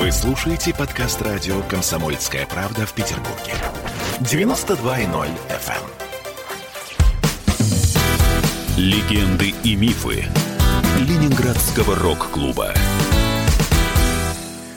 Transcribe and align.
Вы 0.00 0.10
слушаете 0.12 0.72
подкаст 0.72 1.20
радио 1.20 1.60
«Комсомольская 1.64 2.46
правда» 2.46 2.86
в 2.86 2.94
Петербурге. 2.94 3.52
92.0 4.20 5.28
FM. 5.50 5.74
эм. 5.76 7.62
Легенды 8.78 9.54
и 9.62 9.76
мифы 9.76 10.24
Ленинградского 11.00 11.96
рок-клуба. 11.96 12.72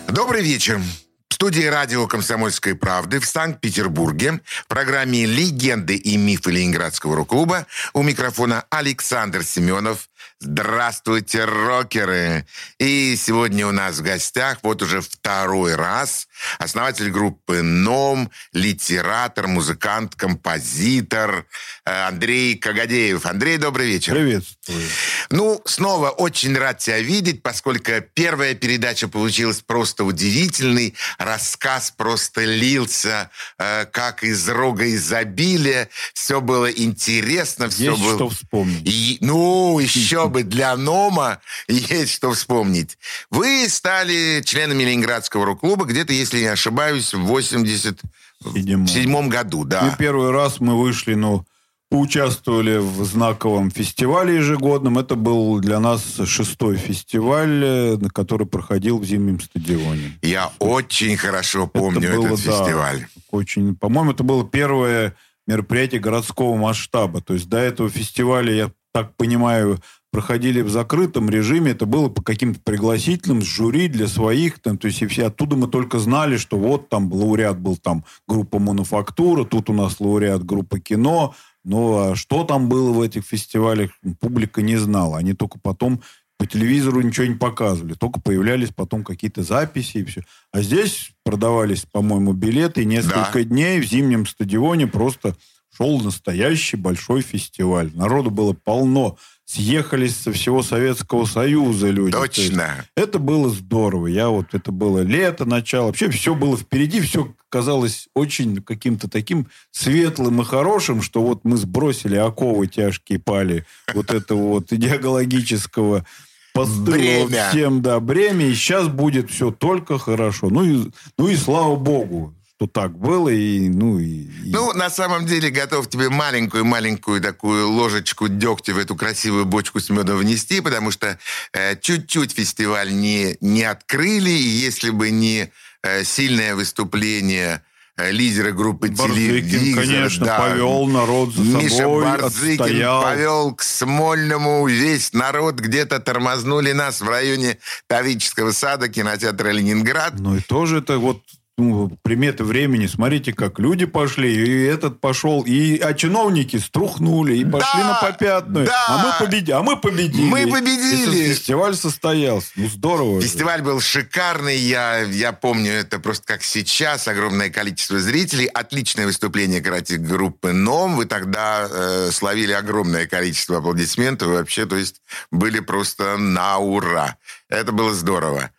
Добрый 0.09 0.41
вечер. 0.41 0.81
В 1.29 1.33
студии 1.35 1.63
радио 1.63 2.05
«Комсомольской 2.05 2.76
правды» 2.76 3.21
в 3.21 3.26
Санкт-Петербурге 3.26 4.42
в 4.46 4.67
программе 4.67 5.26
«Легенды 5.26 5.96
и 5.96 6.17
мифы 6.17 6.51
Ленинградского 6.51 7.15
рок-клуба» 7.15 7.65
у 7.94 8.03
микрофона 8.03 8.65
Александр 8.69 9.46
Семенов. 9.46 10.10
Здравствуйте, 10.40 11.46
рокеры! 11.46 12.46
И 12.78 13.15
сегодня 13.15 13.65
у 13.65 13.72
нас 13.72 13.99
в 13.99 14.03
гостях 14.03 14.58
вот 14.62 14.81
уже 14.81 14.99
второй 15.01 15.76
раз 15.76 16.27
основатель 16.59 17.09
группы 17.09 17.62
«Ном», 17.62 18.30
литератор, 18.52 19.48
музыкант, 19.48 20.16
композитор 20.16 21.46
э, 21.86 22.08
Андрей 22.08 22.55
Кагадеев. 22.55 23.26
Андрей, 23.26 23.58
добрый 23.58 23.88
вечер. 23.88 24.13
Приветствую. 24.13 24.84
Ну, 25.30 25.62
снова 25.66 26.09
очень 26.09 26.58
рад 26.58 26.80
тебя 26.80 26.99
видеть, 26.99 27.41
поскольку 27.41 27.91
первая 28.13 28.54
передача 28.54 29.08
получилась 29.08 29.62
просто 29.62 30.04
удивительной. 30.04 30.96
Рассказ 31.18 31.91
просто 31.96 32.44
лился, 32.44 33.30
э, 33.58 33.85
как 33.85 34.24
из 34.24 34.48
рога 34.49 34.88
изобилия. 34.94 35.90
Все 36.13 36.41
было 36.41 36.70
интересно. 36.70 37.70
Все 37.70 37.91
Есть 37.91 38.02
было... 38.02 38.16
что 38.16 38.30
вспомнить. 38.30 38.82
И, 38.85 39.18
ну, 39.21 39.80
еще 39.80 40.12
бы 40.27 40.44
для 40.44 40.76
Нома 40.76 41.40
есть 41.67 42.13
что 42.13 42.31
вспомнить. 42.34 42.98
Вы 43.30 43.67
стали 43.70 44.41
членами 44.45 44.84
Ленинградского 44.84 45.45
рок-клуба 45.45 45.85
где-то, 45.85 46.13
если 46.13 46.40
не 46.40 46.48
ошибаюсь, 46.48 47.13
в 47.13 47.21
87 47.21 48.88
Седьмом. 48.88 49.29
году, 49.29 49.63
И 49.63 49.68
да. 49.68 49.96
первый 49.98 50.32
раз 50.32 50.60
мы 50.60 50.79
вышли, 50.79 51.13
ну, 51.13 51.46
поучаствовали 51.90 52.77
в 52.77 53.04
знаковом 53.05 53.70
фестивале 53.70 54.38
ежегодном. 54.38 54.98
Это 54.98 55.15
был 55.15 55.60
для 55.60 55.79
нас 55.79 56.04
шестой 56.26 56.76
фестиваль, 56.76 57.63
э, 57.63 57.98
который 58.12 58.48
проходил 58.48 58.98
в 58.98 59.05
зимнем 59.05 59.40
стадионе. 59.40 60.18
Я 60.23 60.51
очень 60.57 61.16
хорошо 61.18 61.68
помню 61.68 62.10
Это 62.10 62.18
было, 62.18 62.26
этот 62.34 62.45
да, 62.45 62.51
фестиваль. 62.51 63.07
Очень, 63.29 63.76
по-моему, 63.76 64.11
это 64.11 64.23
было 64.23 64.43
первое 64.43 65.16
мероприятие 65.45 66.01
городского 66.01 66.55
масштаба. 66.55 67.21
То 67.21 67.35
есть 67.35 67.47
до 67.47 67.57
этого 67.57 67.91
фестиваля, 67.91 68.51
я 68.53 68.71
так 68.91 69.16
понимаю, 69.16 69.79
проходили 70.14 70.61
в 70.61 70.69
закрытом 70.69 71.28
режиме. 71.28 71.72
Это 71.72 71.88
было 71.88 72.08
по 72.08 72.22
каким-то 72.22 72.59
пригласительным 72.64 73.42
с 73.42 73.45
жюри 73.45 73.88
для 73.88 74.08
своих. 74.08 74.59
Там, 74.59 74.78
то 74.78 74.86
есть 74.86 75.02
и 75.02 75.08
все 75.08 75.25
оттуда 75.25 75.56
мы 75.56 75.67
только 75.67 75.97
знали, 75.97 76.38
что 76.38 76.56
вот 76.56 76.88
там 76.88 77.11
лауреат 77.11 77.59
был 77.59 77.78
там 77.78 78.06
группа 78.28 78.59
«Мануфактура», 78.59 79.44
тут 79.44 79.72
у 79.72 79.73
нас 79.73 80.00
лауреат 80.00 80.45
группа 80.45 80.80
«Кино». 80.80 81.34
Но 81.66 82.11
а 82.11 82.16
что 82.16 82.44
там 82.44 82.69
было 82.69 82.91
в 82.91 83.02
этих 83.02 83.25
фестивалях, 83.25 83.89
публика 84.19 84.61
не 84.61 84.75
знала. 84.75 85.17
Они 85.17 85.34
только 85.34 85.58
потом 85.59 86.02
по 86.38 86.45
телевизору 86.45 87.02
ничего 87.02 87.25
не 87.25 87.36
показывали. 87.36 87.95
Только 87.95 88.22
появлялись 88.22 88.69
потом 88.69 89.03
какие-то 89.03 89.41
записи 89.41 89.97
и 89.97 90.03
все. 90.03 90.22
А 90.52 90.61
здесь 90.61 91.11
продавались, 91.23 91.86
по-моему, 91.91 92.34
билеты. 92.34 92.84
И 92.84 92.86
несколько 92.86 93.39
Да. 93.39 93.44
дней 93.45 93.80
в 93.80 93.86
зимнем 93.86 94.28
стадионе 94.28 94.86
просто 94.86 95.36
шел 95.75 96.00
настоящий 96.02 96.78
большой 96.78 97.22
фестиваль. 97.22 97.91
Народу 97.95 98.30
было 98.30 98.53
полно. 98.53 99.17
Съехались 99.45 100.16
со 100.16 100.31
всего 100.31 100.63
Советского 100.63 101.25
Союза 101.25 101.89
люди. 101.89 102.13
То 102.13 102.22
Точно. 102.22 102.86
это 102.95 103.19
было 103.19 103.50
здорово. 103.50 104.08
Я 104.08 104.30
вот, 104.30 104.53
это 104.53 104.72
было 104.72 105.00
лето, 105.00 105.45
начало. 105.45 105.88
Вообще 105.88 106.09
все 106.09 106.33
было 106.33 106.58
впереди, 106.58 107.02
все 107.02 107.33
казалось 107.50 108.08
очень 108.16 108.63
каким-то 108.63 109.09
таким 109.09 109.47
светлым 109.72 110.41
и 110.41 110.45
хорошим, 110.45 111.02
что 111.02 111.22
вот 111.22 111.41
мы 111.44 111.58
сбросили 111.58 112.16
оковы 112.16 112.67
тяжкие 112.67 113.19
пали 113.19 113.66
вот 113.94 114.12
этого 114.12 114.47
вот 114.47 114.72
идеологического 114.72 116.06
постыла 116.53 116.96
Бремя. 116.96 117.50
всем, 117.50 117.81
да, 117.81 118.00
бремя, 118.00 118.46
и 118.47 118.53
сейчас 118.53 118.88
будет 118.88 119.29
все 119.29 119.51
только 119.51 120.00
хорошо. 120.00 120.50
Ну 120.50 120.63
и, 120.63 120.91
ну 121.17 121.28
и 121.28 121.35
слава 121.35 121.75
богу, 121.75 122.34
что 122.63 122.68
так 122.68 122.97
было, 122.97 123.29
и, 123.29 123.68
ну 123.69 124.00
и... 124.00 124.28
Ну, 124.46 124.74
на 124.74 124.90
самом 124.90 125.25
деле, 125.25 125.50
готов 125.50 125.90
тебе 125.90 126.09
маленькую-маленькую 126.09 127.22
такую 127.22 127.69
ложечку 127.69 128.28
дегтя 128.28 128.74
в 128.74 128.78
эту 128.78 128.96
красивую 128.96 129.46
бочку 129.46 129.79
с 129.79 129.90
медом 129.90 130.18
внести, 130.18 130.62
потому 130.62 130.91
что 130.91 131.18
э, 131.53 131.75
чуть-чуть 131.79 132.31
фестиваль 132.31 132.94
не, 132.94 133.38
не 133.41 133.63
открыли, 133.63 134.29
и 134.29 134.47
если 134.47 134.91
бы 134.91 135.12
не 135.12 135.52
э, 135.84 136.03
сильное 136.06 136.56
выступление 136.56 137.62
э, 137.97 138.12
лидера 138.12 138.52
группы 138.52 138.90
Барзыкин, 138.90 139.75
конечно, 139.75 140.25
да, 140.25 140.40
повел 140.40 140.85
народ 140.88 141.34
за 141.34 141.57
Миша 141.57 141.75
собой, 141.75 142.06
Барзыкин 142.06 142.62
отстоял. 142.62 143.02
повел 143.03 143.56
к 143.56 143.63
Смольному 143.63 144.66
весь 144.68 145.12
народ. 145.12 145.56
Где-то 145.56 146.00
тормознули 146.00 146.72
нас 146.72 147.02
в 147.02 147.09
районе 147.09 147.57
Тавического 147.88 148.52
сада, 148.52 148.88
кинотеатра 148.88 149.50
«Ленинград». 149.50 150.13
Ну 150.18 150.38
и 150.38 150.40
тоже 150.40 150.78
это 150.78 150.97
вот 150.97 151.23
ну, 151.58 151.91
приметы 152.02 152.44
времени. 152.44 152.88
Смотрите, 152.88 153.31
как 153.31 153.59
люди 153.59 153.86
пошли, 153.86 154.34
и 154.34 154.64
этот 154.64 155.00
пошел, 155.00 155.44
и 155.44 155.78
а 155.78 155.94
чиновники 155.94 156.58
струхнули, 156.58 157.38
и 157.38 157.46
пошли 157.46 157.81
Да, 157.81 157.90
на 157.90 157.94
попятную. 158.09 158.66
да. 158.66 158.86
А 158.88 158.97
мы 159.06 159.25
победили, 159.25 159.52
а 159.52 159.62
мы 159.62 159.78
победили. 159.78 160.25
Мы 160.25 160.47
победили. 160.47 161.18
И 161.18 161.34
фестиваль 161.34 161.75
состоялся. 161.75 162.47
Ну 162.56 162.68
здорово. 162.68 163.22
же. 163.22 163.28
Фестиваль 163.28 163.62
был 163.62 163.80
шикарный, 163.81 164.58
я, 164.58 165.02
я 165.02 165.31
помню 165.31 165.74
это 165.74 166.00
просто 166.00 166.25
как 166.25 166.44
сейчас, 166.44 167.08
огромное 167.08 167.50
количество 167.50 168.00
зрителей, 168.00 168.47
отличное 168.47 169.06
выступление, 169.06 169.62
кстати, 169.62 169.94
группы 169.94 170.53
«Ном», 170.53 170.96
вы 170.96 171.06
тогда 171.06 171.68
э, 171.70 172.09
словили 172.12 172.53
огромное 172.53 173.06
количество 173.06 173.58
аплодисментов, 173.58 174.30
и 174.30 174.31
вообще, 174.31 174.66
то 174.66 174.75
есть, 174.75 175.02
были 175.30 175.59
просто 175.59 176.18
на 176.18 176.58
ура. 176.58 177.18
Это 177.50 177.72
было 177.72 177.94
здорово. 177.94 178.50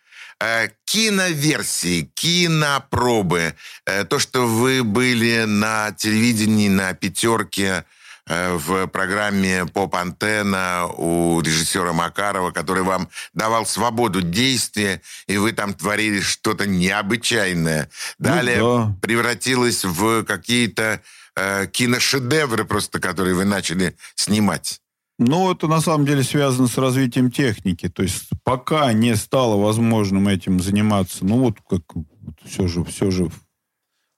Э, 0.44 0.68
киноверсии, 0.84 2.10
кинопробы, 2.14 3.54
э, 3.86 4.04
то, 4.04 4.18
что 4.18 4.46
вы 4.46 4.84
были 4.84 5.44
на 5.44 5.92
телевидении, 5.92 6.68
на 6.68 6.92
пятерке, 6.92 7.84
э, 8.26 8.52
в 8.52 8.86
программе 8.88 9.64
«Поп-антенна» 9.64 10.86
у 10.98 11.40
режиссера 11.40 11.94
Макарова, 11.94 12.50
который 12.50 12.82
вам 12.82 13.08
давал 13.32 13.64
свободу 13.64 14.20
действия, 14.20 15.00
и 15.26 15.38
вы 15.38 15.52
там 15.52 15.72
творили 15.72 16.20
что-то 16.20 16.66
необычайное. 16.66 17.88
Далее 18.18 18.58
да. 18.58 18.94
превратилось 19.00 19.82
в 19.84 20.24
какие-то 20.24 21.00
э, 21.36 21.66
киношедевры 21.68 22.66
просто, 22.66 23.00
которые 23.00 23.34
вы 23.34 23.46
начали 23.46 23.96
снимать. 24.14 24.82
Ну, 25.18 25.52
это 25.52 25.68
на 25.68 25.80
самом 25.80 26.06
деле 26.06 26.22
связано 26.22 26.66
с 26.66 26.76
развитием 26.76 27.30
техники. 27.30 27.88
То 27.88 28.02
есть 28.02 28.28
пока 28.42 28.92
не 28.92 29.14
стало 29.14 29.60
возможным 29.60 30.26
этим 30.26 30.60
заниматься, 30.60 31.24
ну 31.24 31.38
вот 31.38 31.58
как 31.68 31.82
вот 31.94 32.34
все 32.44 32.66
же, 32.66 32.84
все 32.84 33.10
же 33.10 33.30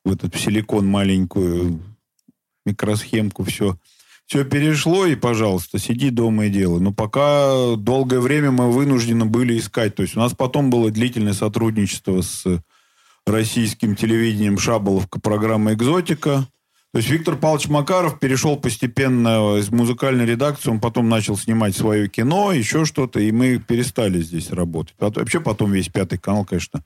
в 0.04 0.12
этот 0.12 0.34
в 0.34 0.40
силикон 0.40 0.86
маленькую 0.86 1.80
микросхемку 2.64 3.44
все, 3.44 3.78
все 4.26 4.44
перешло, 4.44 5.06
и, 5.06 5.16
пожалуйста, 5.16 5.78
сиди 5.78 6.10
дома 6.10 6.46
и 6.46 6.50
делай. 6.50 6.80
Но 6.80 6.92
пока 6.92 7.76
долгое 7.76 8.20
время 8.20 8.50
мы 8.50 8.72
вынуждены 8.72 9.24
были 9.26 9.58
искать. 9.58 9.94
То 9.94 10.02
есть 10.02 10.16
у 10.16 10.20
нас 10.20 10.32
потом 10.32 10.70
было 10.70 10.90
длительное 10.90 11.34
сотрудничество 11.34 12.22
с 12.22 12.44
российским 13.26 13.96
телевидением 13.96 14.58
«Шаболовка» 14.58 15.20
программа 15.20 15.74
«Экзотика». 15.74 16.48
То 16.96 17.00
есть 17.00 17.10
Виктор 17.10 17.36
Павлович 17.36 17.68
Макаров 17.68 18.18
перешел 18.18 18.56
постепенно 18.56 19.58
из 19.58 19.68
музыкальной 19.68 20.24
редакции, 20.24 20.70
он 20.70 20.80
потом 20.80 21.10
начал 21.10 21.36
снимать 21.36 21.76
свое 21.76 22.08
кино, 22.08 22.52
еще 22.52 22.86
что-то, 22.86 23.20
и 23.20 23.30
мы 23.32 23.58
перестали 23.58 24.22
здесь 24.22 24.50
работать. 24.50 24.94
Потом- 24.96 25.22
вообще 25.22 25.40
потом 25.40 25.72
весь 25.72 25.90
пятый 25.90 26.16
канал, 26.18 26.46
конечно, 26.46 26.82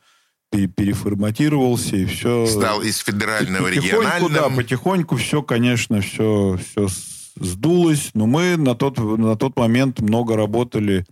пере- 0.51 0.67
переформатировался, 0.67 1.95
и 1.95 2.07
все... 2.07 2.45
Стал 2.47 2.83
из 2.83 2.99
федерального 2.99 3.69
Потихоньку, 3.69 4.03
да, 4.03 4.19
региональным. 4.19 4.57
потихоньку 4.57 5.15
все, 5.15 5.43
конечно, 5.43 6.01
все, 6.01 6.59
все 6.59 6.89
сдулось. 7.37 8.11
Но 8.13 8.27
мы 8.27 8.57
на 8.57 8.75
тот, 8.75 8.99
на 8.99 9.37
тот 9.37 9.57
момент 9.57 10.01
много 10.01 10.35
работали, 10.35 11.07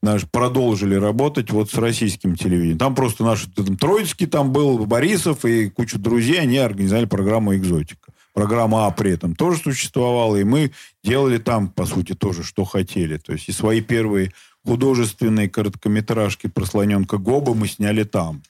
наш, 0.00 0.30
продолжили 0.30 0.94
работать 0.94 1.50
вот 1.50 1.72
с 1.72 1.74
российским 1.74 2.36
телевидением. 2.36 2.78
Там 2.78 2.94
просто 2.94 3.24
наш 3.24 3.46
там, 3.56 3.76
Троицкий 3.76 4.28
там 4.28 4.52
был, 4.52 4.86
Борисов 4.86 5.44
и 5.44 5.70
куча 5.70 5.98
друзей, 5.98 6.40
они 6.40 6.58
организовали 6.58 7.06
программу 7.06 7.56
«Экзотика». 7.56 8.12
Программа 8.38 8.86
А 8.86 8.92
при 8.92 9.10
этом 9.10 9.34
тоже 9.34 9.58
существовала, 9.58 10.36
и 10.36 10.44
мы 10.44 10.70
делали 11.02 11.38
там, 11.38 11.66
по 11.66 11.86
сути, 11.86 12.14
тоже, 12.14 12.44
что 12.44 12.64
хотели. 12.64 13.16
То 13.16 13.32
есть 13.32 13.48
и 13.48 13.52
свои 13.52 13.80
первые 13.80 14.32
художественные 14.64 15.50
короткометражки 15.50 16.46
про 16.46 16.64
слоненка 16.64 17.18
Гоба 17.18 17.54
мы 17.54 17.66
сняли 17.66 18.04
там. 18.04 18.44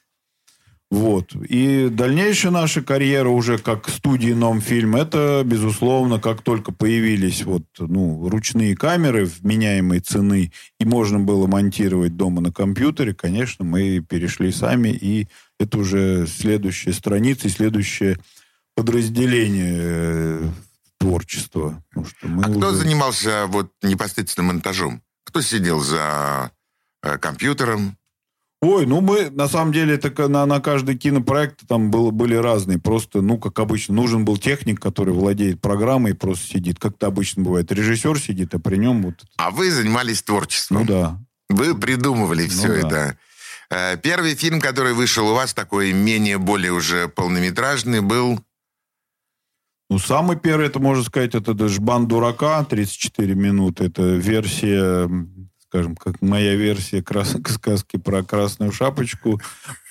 Вот. 0.91 1.33
И 1.33 1.89
дальнейшая 1.89 2.51
наша 2.51 2.83
карьера 2.83 3.29
уже 3.29 3.57
как 3.57 3.89
студии 3.89 4.31
Номфильм, 4.31 4.95
это, 4.95 5.41
безусловно, 5.43 6.19
как 6.19 6.43
только 6.43 6.71
появились 6.71 7.43
вот, 7.43 7.63
ну, 7.79 8.29
ручные 8.29 8.75
камеры 8.75 9.25
вменяемой 9.25 10.01
цены, 10.01 10.51
и 10.79 10.85
можно 10.85 11.19
было 11.19 11.47
монтировать 11.47 12.15
дома 12.15 12.41
на 12.41 12.51
компьютере, 12.51 13.15
конечно, 13.15 13.65
мы 13.65 14.05
перешли 14.07 14.51
сами, 14.51 14.89
и 14.89 15.27
это 15.59 15.79
уже 15.79 16.27
следующая 16.27 16.93
страница 16.93 17.47
и 17.47 17.51
следующее 17.51 18.19
подразделение 18.79 19.75
э, 19.77 20.49
творчества. 20.99 21.83
А 21.93 21.99
уже... 21.99 22.13
кто 22.13 22.71
занимался 22.71 23.45
вот 23.47 23.73
непосредственно 23.81 24.47
монтажом? 24.47 25.01
Кто 25.25 25.41
сидел 25.41 25.81
за 25.81 26.51
э, 27.03 27.17
компьютером? 27.17 27.97
Ой, 28.61 28.85
ну 28.85 29.01
мы, 29.01 29.29
на 29.29 29.49
самом 29.49 29.73
деле, 29.73 29.95
это 29.95 30.29
на, 30.29 30.45
на 30.45 30.61
каждый 30.61 30.97
кинопроект 30.97 31.67
там 31.67 31.91
было, 31.91 32.11
были 32.11 32.35
разные. 32.35 32.79
Просто, 32.79 33.21
ну, 33.21 33.37
как 33.37 33.59
обычно, 33.59 33.95
нужен 33.95 34.23
был 34.23 34.37
техник, 34.37 34.79
который 34.79 35.13
владеет 35.13 35.59
программой 35.59 36.11
и 36.11 36.15
просто 36.15 36.47
сидит. 36.47 36.79
Как-то 36.79 37.07
обычно 37.07 37.43
бывает. 37.43 37.69
Режиссер 37.71 38.17
сидит, 38.17 38.53
а 38.55 38.59
при 38.59 38.77
нем 38.77 39.03
вот... 39.03 39.15
А 39.35 39.51
вы 39.51 39.71
занимались 39.71 40.21
творчеством? 40.23 40.79
Ну 40.79 40.85
да. 40.85 41.19
Вы 41.49 41.77
придумывали 41.77 42.43
ну, 42.43 42.49
все 42.49 42.67
да. 42.67 42.87
это. 42.87 43.17
Э, 43.71 43.97
первый 43.97 44.35
фильм, 44.35 44.61
который 44.61 44.93
вышел 44.93 45.27
у 45.27 45.33
вас, 45.33 45.53
такой 45.53 45.91
менее, 45.91 46.37
более 46.37 46.71
уже 46.71 47.09
полнометражный, 47.09 47.99
был... 47.99 48.39
Ну, 49.89 49.97
самый 49.97 50.37
первый, 50.37 50.67
это 50.67 50.79
можно 50.79 51.03
сказать, 51.03 51.33
это 51.33 51.67
«Жбан 51.67 52.07
дурака», 52.07 52.63
34 52.63 53.33
минуты. 53.33 53.85
Это 53.85 54.03
версия 54.03 55.09
скажем, 55.69 55.95
как 55.95 56.21
моя 56.21 56.55
версия 56.55 57.03
крас... 57.03 57.35
сказки 57.47 57.97
про 57.97 58.23
красную 58.23 58.71
шапочку, 58.71 59.39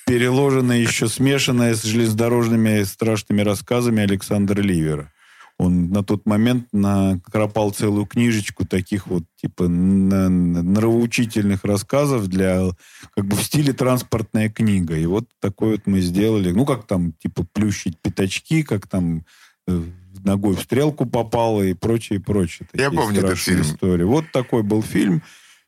переложенная 0.06 0.78
еще 0.78 1.08
смешанная 1.08 1.74
с 1.74 1.82
железнодорожными 1.82 2.82
страшными 2.82 3.42
рассказами 3.42 4.02
Александра 4.02 4.60
Ливера. 4.60 5.12
Он 5.56 5.90
на 5.90 6.04
тот 6.04 6.24
момент 6.24 6.68
накропал 6.72 7.72
целую 7.72 8.06
книжечку 8.06 8.64
таких 8.64 9.08
вот, 9.08 9.24
типа, 9.40 9.66
нравоучительных 9.66 11.64
рассказов 11.64 12.28
для, 12.28 12.70
как 13.16 13.26
бы, 13.26 13.34
в 13.34 13.42
стиле 13.42 13.72
транспортная 13.72 14.50
книга. 14.50 14.96
И 14.96 15.06
вот 15.06 15.24
такой 15.40 15.72
вот 15.72 15.80
мы 15.86 16.00
сделали. 16.00 16.52
Ну, 16.52 16.64
как 16.64 16.86
там, 16.86 17.12
типа, 17.12 17.44
плющить 17.52 17.98
пятачки, 18.00 18.62
как 18.62 18.86
там 18.86 19.24
ногой 20.24 20.56
в 20.56 20.60
стрелку 20.60 21.06
попало 21.06 21.62
и 21.62 21.74
прочее, 21.74 22.20
прочее. 22.20 22.68
Я 22.74 22.90
помню 22.90 23.20
этот 23.20 23.38
фильм. 23.38 23.62
Истории. 23.62 24.04
Вот 24.04 24.24
такой 24.32 24.62
был 24.62 24.82
фильм. 24.82 25.22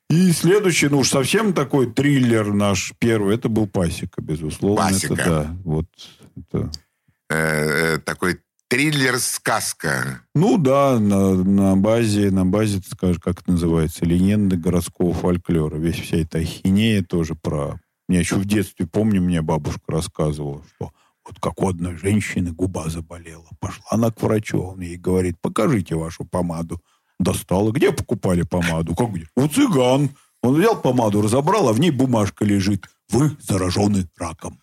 И 0.08 0.32
следующий, 0.32 0.88
ну 0.88 0.98
уж 0.98 1.08
совсем 1.08 1.52
такой 1.52 1.90
триллер 1.90 2.52
наш 2.52 2.92
первый, 2.98 3.36
это 3.36 3.48
был 3.48 3.68
Пасека, 3.68 4.20
безусловно. 4.20 4.88
Пасека. 4.88 5.14
Это, 5.14 5.24
да, 5.24 5.56
вот. 5.64 5.86
Это... 6.36 6.70
Э, 7.30 7.94
э, 7.94 7.98
такой 7.98 8.40
триллер-сказка. 8.66 10.22
Ну 10.34 10.58
да, 10.58 10.98
на, 10.98 11.34
на 11.34 11.76
базе, 11.76 12.30
на 12.32 12.44
базе, 12.44 12.80
скажешь, 12.88 13.20
как 13.22 13.42
это 13.42 13.52
называется, 13.52 14.04
легенды 14.04 14.56
городского 14.56 15.12
фольклора. 15.12 15.76
Весь 15.76 16.00
вся 16.00 16.18
эта 16.18 16.38
ахинея 16.38 17.04
тоже 17.04 17.34
про... 17.34 17.80
Я 18.08 18.18
еще 18.18 18.36
в 18.36 18.44
детстве 18.44 18.88
помню, 18.88 19.22
мне 19.22 19.42
бабушка 19.42 19.82
рассказывала, 19.88 20.62
что 20.74 20.92
вот 21.26 21.38
как 21.40 21.62
у 21.62 21.68
одной 21.68 21.96
женщины 21.96 22.52
губа 22.52 22.88
заболела. 22.88 23.48
Пошла 23.58 23.84
она 23.90 24.10
к 24.10 24.22
врачу, 24.22 24.60
он 24.60 24.80
ей 24.80 24.96
говорит, 24.96 25.36
покажите 25.40 25.94
вашу 25.94 26.24
помаду 26.24 26.80
достала. 27.20 27.70
Где 27.70 27.92
покупали 27.92 28.42
помаду? 28.42 28.94
Как 28.94 29.12
где? 29.12 29.28
У 29.36 29.46
цыган. 29.46 30.10
Он 30.42 30.54
взял 30.58 30.80
помаду, 30.80 31.20
разобрал, 31.20 31.68
а 31.68 31.72
в 31.72 31.80
ней 31.80 31.90
бумажка 31.90 32.44
лежит. 32.44 32.86
Вы 33.10 33.36
заражены 33.40 34.08
раком. 34.16 34.58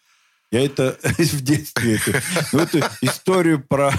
Я 0.51 0.65
это 0.65 0.97
в 1.03 1.41
детстве, 1.41 1.95
это, 1.97 2.21
ну, 2.51 2.59
эту 2.59 2.79
историю 3.01 3.63
про 3.63 3.93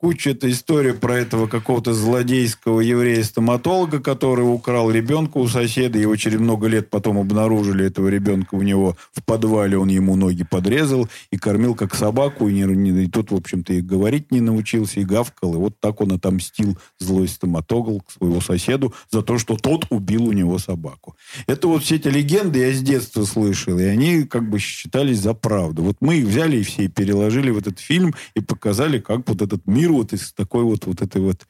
куча 0.00 0.30
эта 0.30 0.50
история 0.50 0.94
про 0.94 1.18
этого 1.18 1.46
какого-то 1.46 1.92
злодейского 1.92 2.80
еврея-стоматолога, 2.80 4.00
который 4.00 4.42
украл 4.42 4.90
ребенка 4.90 5.36
у 5.36 5.46
соседа. 5.46 5.98
Его 5.98 6.16
через 6.16 6.40
много 6.40 6.68
лет 6.68 6.88
потом 6.88 7.18
обнаружили 7.18 7.84
этого 7.84 8.08
ребенка 8.08 8.54
у 8.54 8.62
него 8.62 8.96
в 9.12 9.22
подвале. 9.22 9.76
Он 9.76 9.88
ему 9.88 10.16
ноги 10.16 10.42
подрезал 10.42 11.08
и 11.30 11.36
кормил 11.36 11.74
как 11.74 11.94
собаку. 11.94 12.48
И, 12.48 12.62
не, 12.62 13.04
и 13.04 13.08
тот, 13.08 13.30
в 13.30 13.34
общем-то, 13.34 13.74
и 13.74 13.82
говорить 13.82 14.32
не 14.32 14.40
научился, 14.40 15.00
и 15.00 15.04
гавкал. 15.04 15.54
И 15.54 15.58
вот 15.58 15.78
так 15.78 16.00
он 16.00 16.12
отомстил 16.12 16.78
злой 16.98 17.28
стоматолог 17.28 18.10
своего 18.10 18.40
соседу 18.40 18.94
за 19.10 19.22
то, 19.22 19.38
что 19.38 19.56
тот 19.56 19.84
убил 19.90 20.28
у 20.28 20.32
него 20.32 20.58
собаку. 20.58 21.14
Это 21.46 21.68
вот 21.68 21.82
все 21.82 21.96
эти 21.96 22.08
легенды 22.08 22.60
я 22.60 22.72
с 22.72 22.80
детства 22.80 23.24
слышал. 23.24 23.78
И 23.78 23.82
они 23.82 24.22
как 24.22 24.48
бы 24.48 24.58
считались 24.58 25.20
за 25.20 25.34
правду. 25.34 25.82
Вот 25.82 25.96
мы 26.00 26.18
их 26.18 26.26
взяли 26.26 26.56
и 26.56 26.62
все 26.62 26.88
переложили 26.88 27.50
в 27.50 27.58
этот 27.58 27.78
фильм 27.78 28.14
и 28.34 28.40
показали, 28.40 28.98
как 28.98 29.28
вот 29.28 29.42
этот 29.42 29.66
мир 29.66 29.89
мир 29.90 29.92
вот 29.92 30.12
из 30.12 30.32
такой 30.32 30.64
вот, 30.64 30.86
вот 30.86 31.02
этой 31.02 31.20
вот 31.20 31.46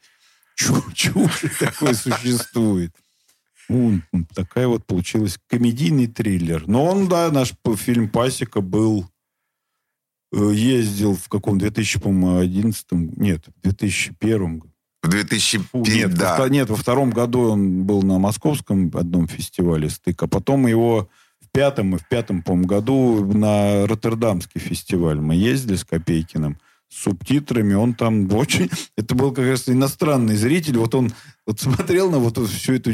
чуши 0.93 1.49
такой 1.59 1.95
существует. 1.95 2.91
Такая 4.35 4.67
вот 4.67 4.85
получилась 4.85 5.39
комедийный 5.47 6.07
триллер. 6.07 6.67
Но 6.67 6.85
он, 6.85 7.07
да, 7.07 7.31
наш 7.31 7.53
фильм 7.77 8.09
«Пасека» 8.09 8.61
был... 8.61 9.07
Э, 10.33 10.51
ездил 10.53 11.15
в 11.15 11.27
каком 11.27 11.57
2011 11.57 12.85
нет, 13.17 13.45
в 13.47 13.61
2001 13.63 14.63
в 15.03 15.09
2005, 15.09 15.87
нет, 15.87 16.13
да. 16.13 16.37
Во, 16.37 16.47
нет, 16.47 16.69
во 16.69 16.75
втором 16.75 17.09
году 17.09 17.51
он 17.51 17.83
был 17.83 18.03
на 18.03 18.19
московском 18.19 18.91
одном 18.93 19.27
фестивале 19.27 19.89
«Стык», 19.89 20.21
а 20.23 20.27
потом 20.27 20.67
его 20.67 21.09
в 21.41 21.49
пятом 21.51 21.95
и 21.95 21.99
в 21.99 22.07
пятом, 22.07 22.43
по 22.43 22.55
году 22.55 23.25
на 23.25 23.87
Роттердамский 23.87 24.61
фестиваль 24.61 25.19
мы 25.19 25.35
ездили 25.35 25.75
с 25.75 25.83
Копейкиным 25.83 26.57
субтитрами, 26.91 27.73
он 27.73 27.93
там 27.93 28.31
очень... 28.33 28.69
Это 28.95 29.15
был 29.15 29.31
как 29.31 29.45
раз 29.45 29.67
иностранный 29.69 30.35
зритель, 30.35 30.77
вот 30.77 30.93
он 30.95 31.11
вот 31.45 31.59
смотрел 31.59 32.11
на 32.11 32.19
вот 32.19 32.37
всю 32.49 32.73
эту 32.73 32.91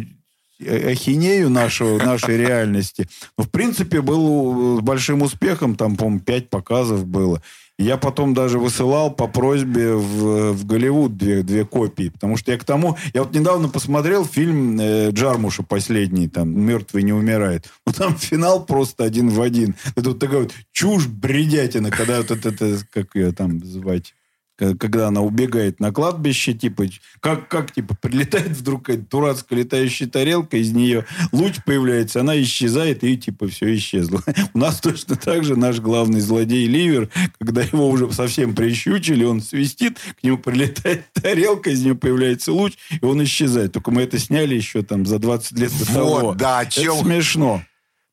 ахинею 0.60 1.50
нашего, 1.50 1.98
нашей 1.98 2.38
реальности. 2.46 3.08
Но, 3.38 3.44
в 3.44 3.50
принципе, 3.50 4.02
был 4.02 4.80
с 4.80 4.82
большим 4.82 5.22
успехом, 5.22 5.76
там, 5.76 5.96
по-моему, 5.96 6.20
пять 6.20 6.50
показов 6.50 7.06
было. 7.06 7.42
Я 7.80 7.98
потом 7.98 8.34
даже 8.34 8.58
высылал 8.58 9.12
по 9.12 9.28
просьбе 9.28 9.94
в, 9.94 10.54
в 10.54 10.66
Голливуд 10.66 11.16
две, 11.16 11.44
две 11.44 11.64
копии. 11.64 12.10
Потому 12.10 12.36
что 12.36 12.52
я 12.52 12.58
к 12.58 12.64
тому... 12.64 12.98
Я 13.14 13.22
вот 13.24 13.36
недавно 13.36 13.70
посмотрел 13.70 14.26
фильм 14.26 14.80
э, 14.80 15.12
Джармуша 15.12 15.62
последний, 15.62 16.28
там, 16.28 16.60
«Мертвый 16.60 17.04
не 17.04 17.14
умирает». 17.14 17.72
Ну, 17.86 17.94
там 17.94 18.18
финал 18.18 18.66
просто 18.66 19.04
один 19.04 19.30
в 19.30 19.40
один. 19.42 19.76
Это 19.96 20.10
вот 20.10 20.20
такая 20.20 20.42
вот 20.42 20.54
чушь, 20.72 21.06
бредятина, 21.06 21.92
когда 21.92 22.18
вот 22.18 22.32
это, 22.32 22.50
это 22.50 22.80
как 22.92 23.16
ее 23.16 23.32
там 23.32 23.64
звать? 23.64 24.16
Когда 24.58 25.08
она 25.08 25.22
убегает 25.22 25.80
на 25.80 25.92
кладбище, 25.92 26.54
типа, 26.54 26.86
как, 27.20 27.48
как 27.48 27.72
типа, 27.72 27.96
прилетает 27.96 28.50
вдруг 28.50 28.86
какая-то 28.86 29.10
дурацкая 29.10 29.60
летающая 29.60 30.08
тарелка, 30.08 30.58
из 30.58 30.72
нее 30.72 31.06
луч 31.32 31.56
появляется, 31.66 32.22
она 32.22 32.42
исчезает, 32.42 33.04
и 33.04 33.18
типа 33.18 33.48
все 33.48 33.76
исчезло. 33.76 34.24
У 34.54 34.58
нас 34.58 34.80
точно 34.80 35.16
так 35.16 35.44
же 35.44 35.56
наш 35.56 35.80
главный 35.80 36.20
злодей 36.20 36.68
Ливер, 36.68 37.10
когда 37.40 37.62
его 37.62 37.90
уже 37.90 38.12
совсем 38.12 38.56
прищучили, 38.56 39.24
он 39.24 39.42
свистит, 39.42 40.00
к 40.00 40.24
нему 40.24 40.38
прилетает 40.38 41.06
тарелка, 41.14 41.70
из 41.70 41.84
нее 41.84 41.96
появляется 41.96 42.52
луч, 42.52 42.74
и 42.90 43.06
он 43.06 43.24
исчезает. 43.24 43.74
Только 43.74 43.92
мы 43.92 44.04
это 44.04 44.18
сняли 44.18 44.56
еще 44.56 44.82
там 44.82 45.06
за 45.06 45.20
20 45.20 45.60
лет 45.60 45.72
до 45.72 45.86
вот, 46.02 46.20
того. 46.20 46.34
да, 46.34 46.60
о 46.60 46.66
чем... 46.66 46.96
Это 46.96 47.04
смешно. 47.04 47.64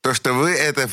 То, 0.03 0.13
что 0.13 0.35
вы 0.35 0.51
это 0.51 0.89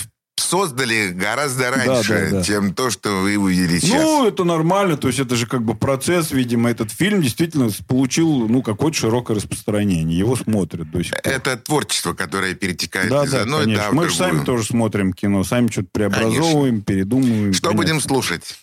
создали 0.52 1.12
гораздо 1.12 1.72
раньше, 1.72 2.14
да, 2.14 2.20
да, 2.20 2.30
да. 2.32 2.44
чем 2.44 2.74
то, 2.74 2.90
что 2.90 3.22
вы 3.22 3.38
увидели 3.38 3.80
сейчас. 3.80 4.04
Ну, 4.04 4.28
это 4.28 4.44
нормально. 4.44 4.98
То 4.98 5.08
есть 5.08 5.20
это 5.20 5.38
же 5.38 5.48
как 5.48 5.64
бы 5.64 5.76
процесс, 5.76 6.32
видимо. 6.32 6.70
Этот 6.70 6.92
фильм 6.92 7.22
действительно 7.22 7.70
получил, 7.88 8.50
ну, 8.50 8.62
какое-то 8.62 8.98
широкое 8.98 9.38
распространение. 9.38 10.18
Его 10.18 10.36
смотрят 10.36 10.92
до 10.92 11.04
сих 11.04 11.14
пор. 11.22 11.34
Это 11.34 11.56
творчество, 11.56 12.14
которое 12.14 12.54
перетекает 12.54 13.10
да, 13.10 13.24
из 13.24 13.32
да, 13.32 13.44
одной 13.44 13.64
конечно. 13.64 13.86
да, 13.86 13.92
Мы 13.94 14.10
же 14.10 14.16
сами 14.16 14.44
тоже 14.44 14.66
смотрим 14.66 15.14
кино. 15.14 15.46
Сами 15.46 15.70
что-то 15.70 15.88
преобразовываем, 15.94 16.82
конечно. 16.82 16.84
передумываем. 16.84 17.54
Что 17.54 17.70
конечно. 17.70 17.84
будем 17.84 18.02
слушать? 18.02 18.58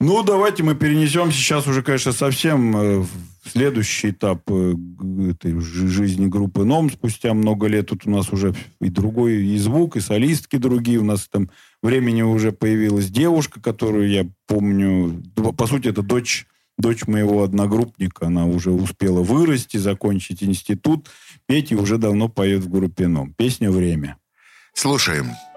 Ну, 0.00 0.22
давайте 0.22 0.62
мы 0.62 0.74
перенесем 0.74 1.30
сейчас 1.30 1.66
уже, 1.66 1.82
конечно, 1.82 2.12
совсем 2.12 2.76
э, 2.76 2.98
в 2.98 3.08
следующий 3.48 4.10
этап 4.10 4.42
э, 4.50 4.74
этой 5.30 5.58
жизни 5.60 6.26
группы 6.26 6.64
НОМ. 6.64 6.90
Спустя 6.90 7.32
много 7.32 7.68
лет 7.68 7.88
тут 7.88 8.06
у 8.06 8.10
нас 8.10 8.32
уже 8.32 8.54
и 8.80 8.88
другой, 8.88 9.46
и 9.46 9.56
звук, 9.56 9.96
и 9.96 10.00
солистки 10.00 10.56
другие. 10.56 10.98
У 10.98 11.04
нас 11.04 11.28
там 11.28 11.48
времени 11.82 12.22
уже 12.22 12.50
появилась 12.50 13.08
девушка, 13.08 13.60
которую 13.60 14.10
я 14.10 14.26
помню. 14.46 15.22
По 15.56 15.66
сути, 15.66 15.88
это 15.88 16.02
дочь 16.02 16.46
дочь 16.76 17.06
моего 17.06 17.42
одногруппника, 17.42 18.26
она 18.26 18.46
уже 18.46 18.70
успела 18.72 19.22
вырасти, 19.22 19.76
закончить 19.76 20.42
институт, 20.42 21.08
петь 21.46 21.72
и 21.72 21.76
уже 21.76 21.98
давно 21.98 22.28
поет 22.28 22.62
в 22.64 22.68
группе 22.68 23.06
НОМ. 23.06 23.34
Песня 23.34 23.70
«Время». 23.70 24.18
Слушаем. 24.74 25.26
по 25.26 25.53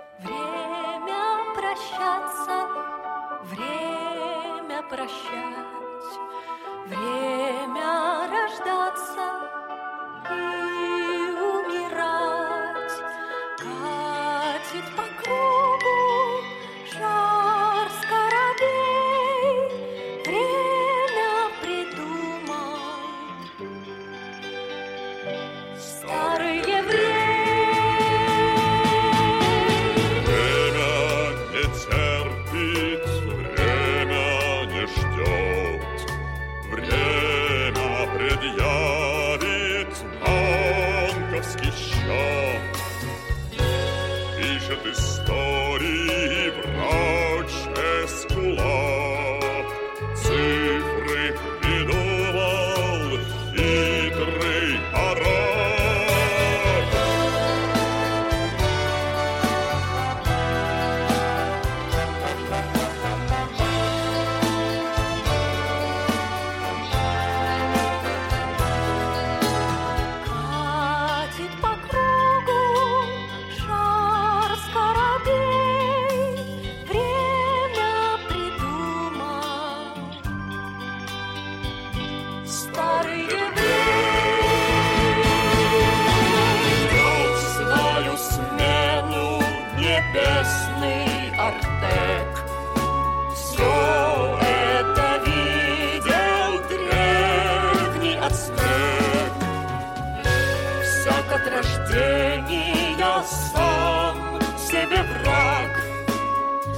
же 104.97 105.03
враг, 105.03 105.71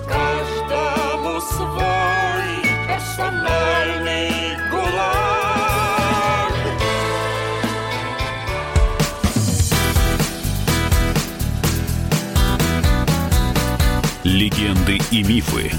каждому 0.08 1.42
свой 1.42 2.64
персональный 2.88 4.58
гулаг. 4.72 6.54
Легенды 14.24 15.00
и 15.12 15.24
мифы 15.24 15.72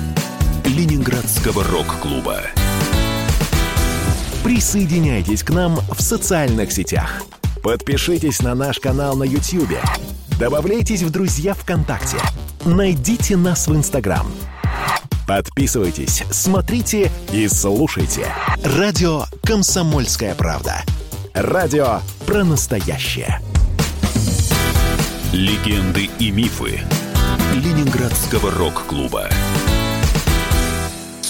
Ленинградского 0.64 1.64
рок-клуба. 1.64 2.42
Присоединяйтесь 4.44 5.42
к 5.42 5.50
нам 5.50 5.76
в 5.76 6.00
социальных 6.00 6.73
сетях. 6.73 7.23
Подпишитесь 7.62 8.40
на 8.40 8.54
наш 8.54 8.80
канал 8.80 9.14
на 9.16 9.25
YouTube 9.25 9.78
Добавляйтесь 10.40 11.02
в 11.02 11.11
друзья 11.11 11.52
ВКонтакте. 11.52 12.16
Найдите 12.64 13.37
нас 13.37 13.68
в 13.68 13.76
Инстаграм. 13.76 14.26
Подписывайтесь, 15.28 16.25
смотрите 16.30 17.12
и 17.30 17.47
слушайте. 17.47 18.26
Радио 18.64 19.25
«Комсомольская 19.44 20.35
правда». 20.35 20.82
Радио 21.35 22.00
про 22.26 22.42
настоящее. 22.42 23.38
Легенды 25.35 26.09
и 26.18 26.30
мифы 26.30 26.80
Ленинградского 27.54 28.50
рок-клуба. 28.50 29.28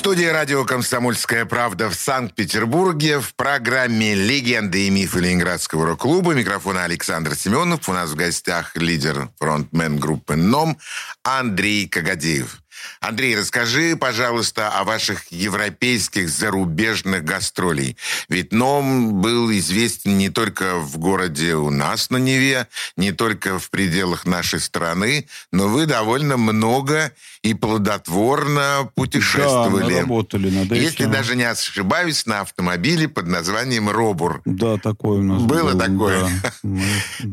Студии 0.00 0.24
радио 0.24 0.64
«Комсомольская 0.64 1.44
правда» 1.44 1.90
в 1.90 1.94
Санкт-Петербурге 1.94 3.20
в 3.20 3.34
программе 3.34 4.14
«Легенды 4.14 4.86
и 4.86 4.90
мифы 4.90 5.20
Ленинградского 5.20 5.84
рок-клуба». 5.84 6.32
Микрофона 6.32 6.84
Александр 6.84 7.34
Семенов. 7.34 7.86
У 7.86 7.92
нас 7.92 8.08
в 8.08 8.14
гостях 8.14 8.74
лидер 8.76 9.28
фронтмен 9.38 9.98
группы 9.98 10.36
«НОМ» 10.36 10.78
Андрей 11.22 11.86
Кагадеев. 11.86 12.62
Андрей, 13.00 13.36
расскажи, 13.36 13.96
пожалуйста, 13.96 14.68
о 14.68 14.84
ваших 14.84 15.30
европейских 15.32 16.28
зарубежных 16.28 17.24
гастролей. 17.24 17.96
Ведь 18.28 18.52
НОМ 18.52 19.20
был 19.20 19.50
известен 19.52 20.18
не 20.18 20.28
только 20.28 20.78
в 20.78 20.98
городе 20.98 21.54
у 21.54 21.70
нас 21.70 22.10
на 22.10 22.18
Неве, 22.18 22.68
не 22.96 23.12
только 23.12 23.58
в 23.58 23.70
пределах 23.70 24.26
нашей 24.26 24.60
страны, 24.60 25.26
но 25.52 25.68
вы 25.68 25.86
довольно 25.86 26.36
много 26.36 27.12
и 27.42 27.54
плодотворно 27.54 28.90
путешествовали. 28.94 29.94
Да, 29.94 30.00
работали 30.00 30.50
над 30.50 30.72
этим. 30.72 30.82
Если 30.82 31.04
даже 31.06 31.36
не 31.36 31.44
ошибаюсь, 31.44 32.26
на 32.26 32.40
автомобиле 32.40 33.08
под 33.08 33.26
названием 33.26 33.88
«Робур». 33.88 34.42
Да, 34.44 34.76
такое 34.76 35.20
у 35.20 35.22
нас 35.22 35.42
Было 35.42 35.72
был, 35.72 35.78
такое? 35.78 36.30
да. 36.62 36.80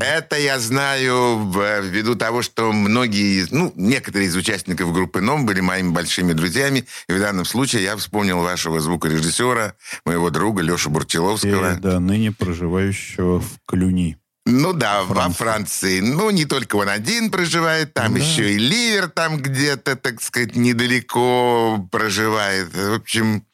Это 0.00 0.38
я 0.38 0.58
знаю 0.58 1.52
ввиду 1.82 2.14
того, 2.14 2.42
что 2.42 2.72
многие, 2.72 3.46
ну, 3.50 3.72
некоторые 3.76 4.28
из 4.28 4.36
участников 4.36 4.92
группы 4.92 5.20
НОМ 5.20 5.37
были 5.46 5.60
моими 5.60 5.90
большими 5.90 6.32
друзьями. 6.32 6.86
И 7.08 7.12
в 7.12 7.18
данном 7.20 7.44
случае 7.44 7.82
я 7.84 7.96
вспомнил 7.96 8.40
вашего 8.40 8.80
звукорежиссера, 8.80 9.74
моего 10.04 10.30
друга 10.30 10.62
Лешу 10.62 10.90
Бурчеловского. 10.90 11.72
Э, 11.74 11.76
Да, 11.76 12.00
ныне 12.00 12.32
проживающего 12.32 13.40
в 13.40 13.58
Клюни. 13.66 14.16
Ну 14.50 14.72
да, 14.72 15.02
во 15.02 15.28
Франции. 15.28 16.00
Ну, 16.00 16.30
не 16.30 16.46
только 16.46 16.76
он 16.76 16.88
один 16.88 17.30
проживает, 17.30 17.92
там 17.92 18.14
Да. 18.14 18.20
еще 18.20 18.54
и 18.54 18.56
Ливер 18.58 19.08
там 19.08 19.36
где-то, 19.36 19.94
так 19.96 20.22
сказать, 20.22 20.56
недалеко 20.56 21.86
проживает. 21.92 22.74
В 22.74 22.94
общем, 22.94 23.44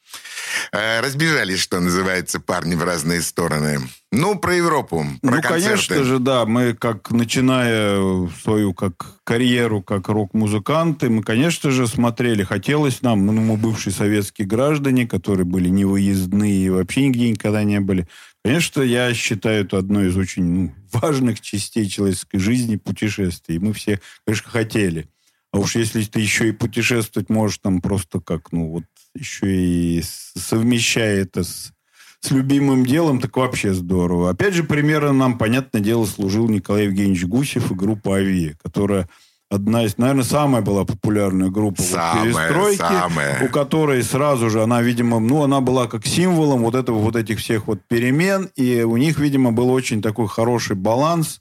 разбежались, 0.71 1.59
что 1.59 1.79
называется, 1.79 2.39
парни 2.39 2.75
в 2.75 2.83
разные 2.83 3.21
стороны. 3.21 3.79
Ну, 4.11 4.39
про 4.39 4.55
Европу, 4.55 5.05
про 5.21 5.35
ну, 5.35 5.41
концерты. 5.41 5.49
конечно 5.49 6.03
же, 6.03 6.19
да. 6.19 6.45
Мы, 6.45 6.73
как 6.73 7.11
начиная 7.11 8.29
свою 8.41 8.73
как 8.73 9.19
карьеру 9.25 9.81
как 9.81 10.07
рок-музыканты, 10.07 11.09
мы, 11.09 11.21
конечно 11.21 11.71
же, 11.71 11.85
смотрели. 11.87 12.43
Хотелось 12.43 13.01
нам, 13.01 13.25
ну, 13.25 13.33
мы 13.33 13.57
бывшие 13.57 13.91
советские 13.91 14.47
граждане, 14.47 15.05
которые 15.05 15.45
были 15.45 15.67
невыездные 15.67 16.65
и 16.65 16.69
вообще 16.69 17.07
нигде 17.07 17.29
никогда 17.29 17.63
не 17.63 17.81
были. 17.81 18.07
Конечно, 18.43 18.81
я 18.81 19.13
считаю 19.13 19.65
это 19.65 19.79
одной 19.79 20.07
из 20.07 20.17
очень 20.17 20.43
ну, 20.43 20.75
важных 20.91 21.41
частей 21.41 21.89
человеческой 21.89 22.37
жизни 22.37 22.77
путешествий. 22.77 23.55
И 23.55 23.59
мы 23.59 23.73
все, 23.73 23.99
конечно, 24.25 24.49
хотели. 24.49 25.09
А 25.55 25.57
уж 25.57 25.77
если 25.77 26.03
ты 26.03 26.19
еще 26.19 26.49
и 26.49 26.51
путешествовать 26.51 27.29
можешь 27.29 27.59
там 27.59 27.79
просто 27.79 28.19
как, 28.19 28.51
ну 28.51 28.71
вот, 28.71 28.83
еще 29.17 29.47
и 29.55 30.03
совмещая 30.03 31.21
это 31.21 31.45
с, 31.45 31.71
с 32.19 32.31
любимым 32.31 32.85
делом, 32.85 33.21
так 33.21 33.37
вообще 33.37 33.73
здорово. 33.73 34.31
Опять 34.31 34.53
же, 34.53 34.65
примерно 34.65 35.13
нам, 35.13 35.37
понятное 35.37 35.79
дело, 35.79 36.05
служил 36.07 36.49
Николай 36.49 36.87
Евгеньевич 36.87 37.23
Гусев 37.23 37.71
и 37.71 37.73
группа 37.73 38.17
«Авиа», 38.17 38.55
которая 38.61 39.07
одна 39.49 39.85
из, 39.85 39.97
наверное, 39.97 40.25
самая 40.25 40.61
была 40.61 40.83
популярная 40.83 41.49
группа 41.49 41.81
вот 41.81 41.89
Самая, 41.89 42.25
перестройки, 42.25 42.79
самая. 42.79 43.45
у 43.45 43.47
которой 43.47 44.03
сразу 44.03 44.49
же 44.49 44.61
она, 44.61 44.81
видимо, 44.81 45.21
ну, 45.21 45.41
она 45.43 45.61
была 45.61 45.87
как 45.87 46.05
символом 46.05 46.63
вот 46.63 46.75
этого, 46.75 46.97
вот 46.99 47.15
этих 47.15 47.39
всех 47.39 47.67
вот 47.67 47.79
перемен, 47.87 48.49
и 48.57 48.81
у 48.81 48.97
них, 48.97 49.19
видимо, 49.19 49.53
был 49.53 49.69
очень 49.69 50.01
такой 50.01 50.27
хороший 50.27 50.75
баланс, 50.75 51.39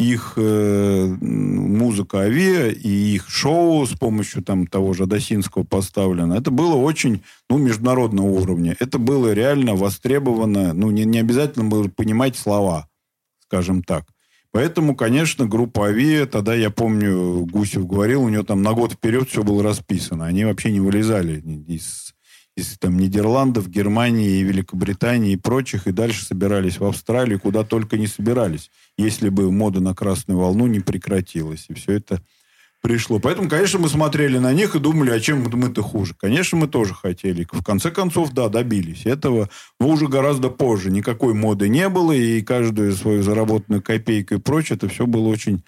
их 0.00 0.32
э, 0.36 1.16
музыка 1.20 2.20
Авиа 2.20 2.70
и 2.70 2.88
их 2.88 3.28
шоу 3.28 3.86
с 3.86 3.90
помощью 3.90 4.42
там 4.42 4.66
того 4.66 4.94
же 4.94 5.02
Адасинского 5.04 5.62
поставлено, 5.62 6.34
это 6.34 6.50
было 6.50 6.74
очень, 6.74 7.22
ну, 7.48 7.58
международного 7.58 8.26
уровня. 8.26 8.76
Это 8.80 8.98
было 8.98 9.32
реально 9.32 9.74
востребовано, 9.74 10.72
ну, 10.72 10.90
не, 10.90 11.04
не 11.04 11.18
обязательно 11.18 11.66
было 11.66 11.88
понимать 11.88 12.36
слова, 12.36 12.88
скажем 13.44 13.82
так. 13.82 14.06
Поэтому, 14.52 14.96
конечно, 14.96 15.46
группа 15.46 15.86
Авиа, 15.88 16.26
тогда 16.26 16.54
я 16.54 16.70
помню, 16.70 17.46
Гусев 17.46 17.86
говорил, 17.86 18.24
у 18.24 18.28
него 18.28 18.42
там 18.42 18.62
на 18.62 18.72
год 18.72 18.92
вперед 18.92 19.28
все 19.28 19.44
было 19.44 19.62
расписано. 19.62 20.26
Они 20.26 20.44
вообще 20.44 20.72
не 20.72 20.80
вылезали 20.80 21.40
из, 21.68 22.09
из 22.56 22.78
там, 22.78 22.98
Нидерландов, 22.98 23.68
Германии, 23.68 24.42
Великобритании 24.42 25.32
и 25.32 25.36
прочих, 25.36 25.86
и 25.86 25.92
дальше 25.92 26.24
собирались 26.24 26.78
в 26.78 26.84
Австралию, 26.84 27.40
куда 27.40 27.64
только 27.64 27.96
не 27.96 28.06
собирались, 28.06 28.70
если 28.98 29.28
бы 29.28 29.50
мода 29.50 29.80
на 29.80 29.94
красную 29.94 30.38
волну 30.38 30.66
не 30.66 30.80
прекратилась. 30.80 31.66
И 31.68 31.74
все 31.74 31.92
это 31.92 32.22
пришло. 32.80 33.18
Поэтому, 33.18 33.48
конечно, 33.48 33.78
мы 33.78 33.88
смотрели 33.88 34.38
на 34.38 34.52
них 34.52 34.74
и 34.74 34.78
думали, 34.78 35.10
а 35.10 35.20
чем 35.20 35.46
мы-то 35.52 35.82
хуже. 35.82 36.14
Конечно, 36.18 36.58
мы 36.58 36.66
тоже 36.66 36.94
хотели. 36.94 37.46
В 37.50 37.62
конце 37.62 37.90
концов, 37.90 38.32
да, 38.32 38.48
добились 38.48 39.06
этого, 39.06 39.48
но 39.78 39.88
уже 39.88 40.08
гораздо 40.08 40.48
позже. 40.48 40.90
Никакой 40.90 41.34
моды 41.34 41.68
не 41.68 41.88
было, 41.88 42.12
и 42.12 42.42
каждую 42.42 42.92
свою 42.94 43.22
заработанную 43.22 43.82
копейку 43.82 44.34
и 44.34 44.38
прочее, 44.38 44.76
это 44.76 44.88
все 44.88 45.06
было 45.06 45.28
очень 45.28 45.62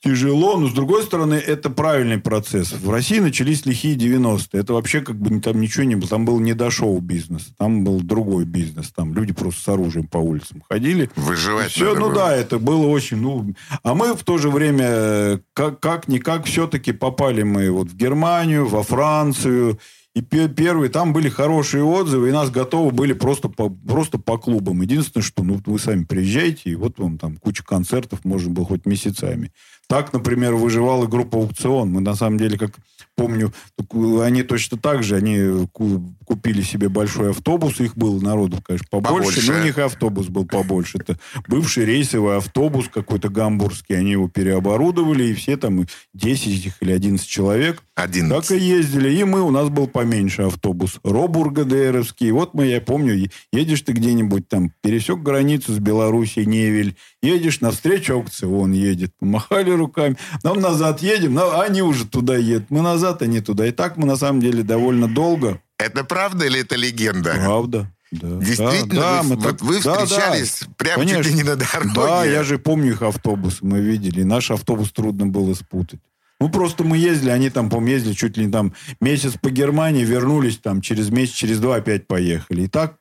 тяжело, 0.00 0.58
но, 0.58 0.68
с 0.68 0.72
другой 0.72 1.02
стороны, 1.02 1.34
это 1.34 1.70
правильный 1.70 2.18
процесс. 2.18 2.72
В 2.72 2.90
России 2.90 3.18
начались 3.18 3.66
лихие 3.66 3.96
90-е. 3.96 4.60
Это 4.60 4.72
вообще 4.72 5.00
как 5.00 5.16
бы 5.16 5.40
там 5.40 5.60
ничего 5.60 5.84
не 5.84 5.96
было. 5.96 6.08
Там 6.08 6.24
был 6.24 6.38
не 6.40 6.54
до 6.54 6.70
шоу-бизнес. 6.70 7.50
Там 7.58 7.84
был 7.84 8.00
другой 8.00 8.44
бизнес. 8.44 8.90
Там 8.92 9.12
люди 9.14 9.32
просто 9.32 9.60
с 9.60 9.68
оружием 9.68 10.06
по 10.06 10.18
улицам 10.18 10.62
ходили. 10.68 11.10
Выживать 11.16 11.72
Все, 11.72 11.94
ну 11.94 12.06
было. 12.06 12.14
да, 12.14 12.36
это 12.36 12.58
было 12.58 12.86
очень, 12.86 13.18
ну... 13.18 13.54
А 13.82 13.94
мы 13.94 14.14
в 14.14 14.22
то 14.22 14.38
же 14.38 14.50
время, 14.50 14.86
э, 14.88 15.38
как, 15.52 15.80
как-никак, 15.80 16.44
все-таки 16.44 16.92
попали 16.92 17.42
мы 17.42 17.70
вот 17.70 17.88
в 17.88 17.96
Германию, 17.96 18.66
во 18.66 18.82
Францию. 18.82 19.78
И 20.14 20.22
пе- 20.22 20.48
первые, 20.48 20.90
там 20.90 21.12
были 21.12 21.28
хорошие 21.28 21.84
отзывы, 21.84 22.28
и 22.28 22.32
нас 22.32 22.50
готовы 22.50 22.90
были 22.90 23.12
просто 23.12 23.48
по, 23.48 23.68
просто 23.68 24.18
по 24.18 24.36
клубам. 24.38 24.80
Единственное, 24.80 25.22
что 25.22 25.44
ну, 25.44 25.60
вы 25.64 25.78
сами 25.78 26.04
приезжаете, 26.04 26.70
и 26.70 26.74
вот 26.74 26.98
вам 26.98 27.18
там 27.18 27.36
куча 27.36 27.62
концертов, 27.62 28.24
можно 28.24 28.50
было 28.50 28.66
хоть 28.66 28.86
месяцами. 28.86 29.52
Так, 29.88 30.12
например, 30.12 30.54
выживала 30.54 31.06
группа 31.06 31.38
«Аукцион». 31.38 31.90
Мы, 31.90 32.00
на 32.00 32.14
самом 32.14 32.38
деле, 32.38 32.58
как 32.58 32.72
помню, 33.16 33.52
э, 33.78 34.20
они 34.22 34.42
точно 34.44 34.78
так 34.78 35.02
же, 35.02 35.16
они 35.16 35.66
ку- 35.72 36.14
купили 36.24 36.62
себе 36.62 36.88
большой 36.88 37.30
автобус, 37.30 37.80
их 37.80 37.96
было 37.96 38.20
народу, 38.20 38.58
конечно, 38.62 38.86
побольше, 38.90 39.30
Побольше. 39.40 39.52
но 39.52 39.58
у 39.60 39.64
них 39.64 39.78
автобус 39.78 40.26
был 40.28 40.46
побольше. 40.46 40.98
Это 41.00 41.18
бывший 41.48 41.84
рейсовый 41.84 42.36
автобус 42.36 42.86
какой-то 42.92 43.28
гамбургский, 43.28 43.96
они 43.98 44.12
его 44.12 44.28
переоборудовали, 44.28 45.24
и 45.24 45.34
все 45.34 45.56
там, 45.56 45.86
10 46.14 46.66
их 46.66 46.74
или 46.80 46.92
11 46.92 47.26
человек, 47.26 47.82
Один. 47.96 48.28
так 48.28 48.48
и 48.52 48.58
ездили. 48.58 49.10
И 49.10 49.24
мы, 49.24 49.40
у 49.42 49.50
нас 49.50 49.68
был 49.68 49.88
поменьше 49.88 50.42
автобус. 50.42 51.00
Робур 51.02 51.50
ГДРовский. 51.50 52.30
Вот 52.30 52.54
мы, 52.54 52.66
я 52.66 52.80
помню, 52.80 53.28
едешь 53.52 53.80
ты 53.80 53.92
где-нибудь 53.92 54.48
там, 54.48 54.70
пересек 54.82 55.20
границу 55.20 55.72
с 55.72 55.78
Белоруссией, 55.78 56.46
Невель, 56.46 56.94
едешь 57.22 57.60
навстречу 57.62 58.12
аукцион 58.14 58.70
едет. 58.72 59.12
Помахали 59.18 59.70
руками. 59.78 60.16
Нам 60.44 60.60
назад 60.60 61.00
едем, 61.00 61.32
но 61.34 61.58
они 61.60 61.80
уже 61.82 62.04
туда 62.04 62.36
едут. 62.36 62.66
Мы 62.70 62.82
назад, 62.82 63.22
они 63.22 63.40
туда. 63.40 63.66
И 63.66 63.70
так 63.70 63.96
мы, 63.96 64.06
на 64.06 64.16
самом 64.16 64.40
деле, 64.40 64.62
довольно 64.62 65.08
долго. 65.08 65.60
Это 65.78 66.04
правда 66.04 66.44
или 66.46 66.60
это 66.60 66.76
легенда? 66.76 67.34
Правда. 67.34 67.90
Да. 68.10 68.28
Действительно, 68.38 68.94
Да, 68.94 69.00
да, 69.00 69.22
вы, 69.22 69.28
мы 69.28 69.36
вот 69.36 69.44
так- 69.44 69.62
вы 69.62 69.82
да, 69.82 69.96
да. 69.96 70.06
встречались 70.06 70.60
прямо 70.76 71.02
чуть 71.04 71.12
Конечно. 71.12 71.30
ли 71.30 71.34
не 71.36 71.42
на 71.42 71.56
дороге. 71.56 71.90
Да, 71.94 72.24
я 72.24 72.42
же 72.42 72.58
помню 72.58 72.92
их 72.92 73.02
автобусы, 73.02 73.58
мы 73.62 73.80
видели. 73.80 74.22
Наш 74.22 74.50
автобус 74.50 74.92
трудно 74.92 75.26
было 75.26 75.54
спутать. 75.54 76.00
Ну, 76.40 76.48
просто 76.48 76.84
мы 76.84 76.96
ездили, 76.96 77.30
они 77.30 77.50
там, 77.50 77.68
по 77.68 77.84
ездили 77.84 78.14
чуть 78.14 78.36
ли 78.36 78.46
не 78.46 78.52
там 78.52 78.72
месяц 79.00 79.32
по 79.40 79.50
Германии, 79.50 80.04
вернулись 80.04 80.56
там 80.58 80.80
через 80.80 81.10
месяц, 81.10 81.34
через 81.34 81.58
два 81.58 81.76
опять 81.76 82.06
поехали. 82.06 82.62
И 82.62 82.68
так 82.68 82.94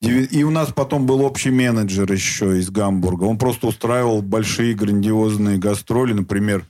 и 0.00 0.42
у 0.44 0.50
нас 0.50 0.72
потом 0.72 1.06
был 1.06 1.20
общий 1.20 1.50
менеджер 1.50 2.10
еще 2.10 2.58
из 2.58 2.70
Гамбурга. 2.70 3.24
Он 3.24 3.38
просто 3.38 3.66
устраивал 3.66 4.22
большие 4.22 4.74
грандиозные 4.74 5.58
гастроли, 5.58 6.14
например, 6.14 6.64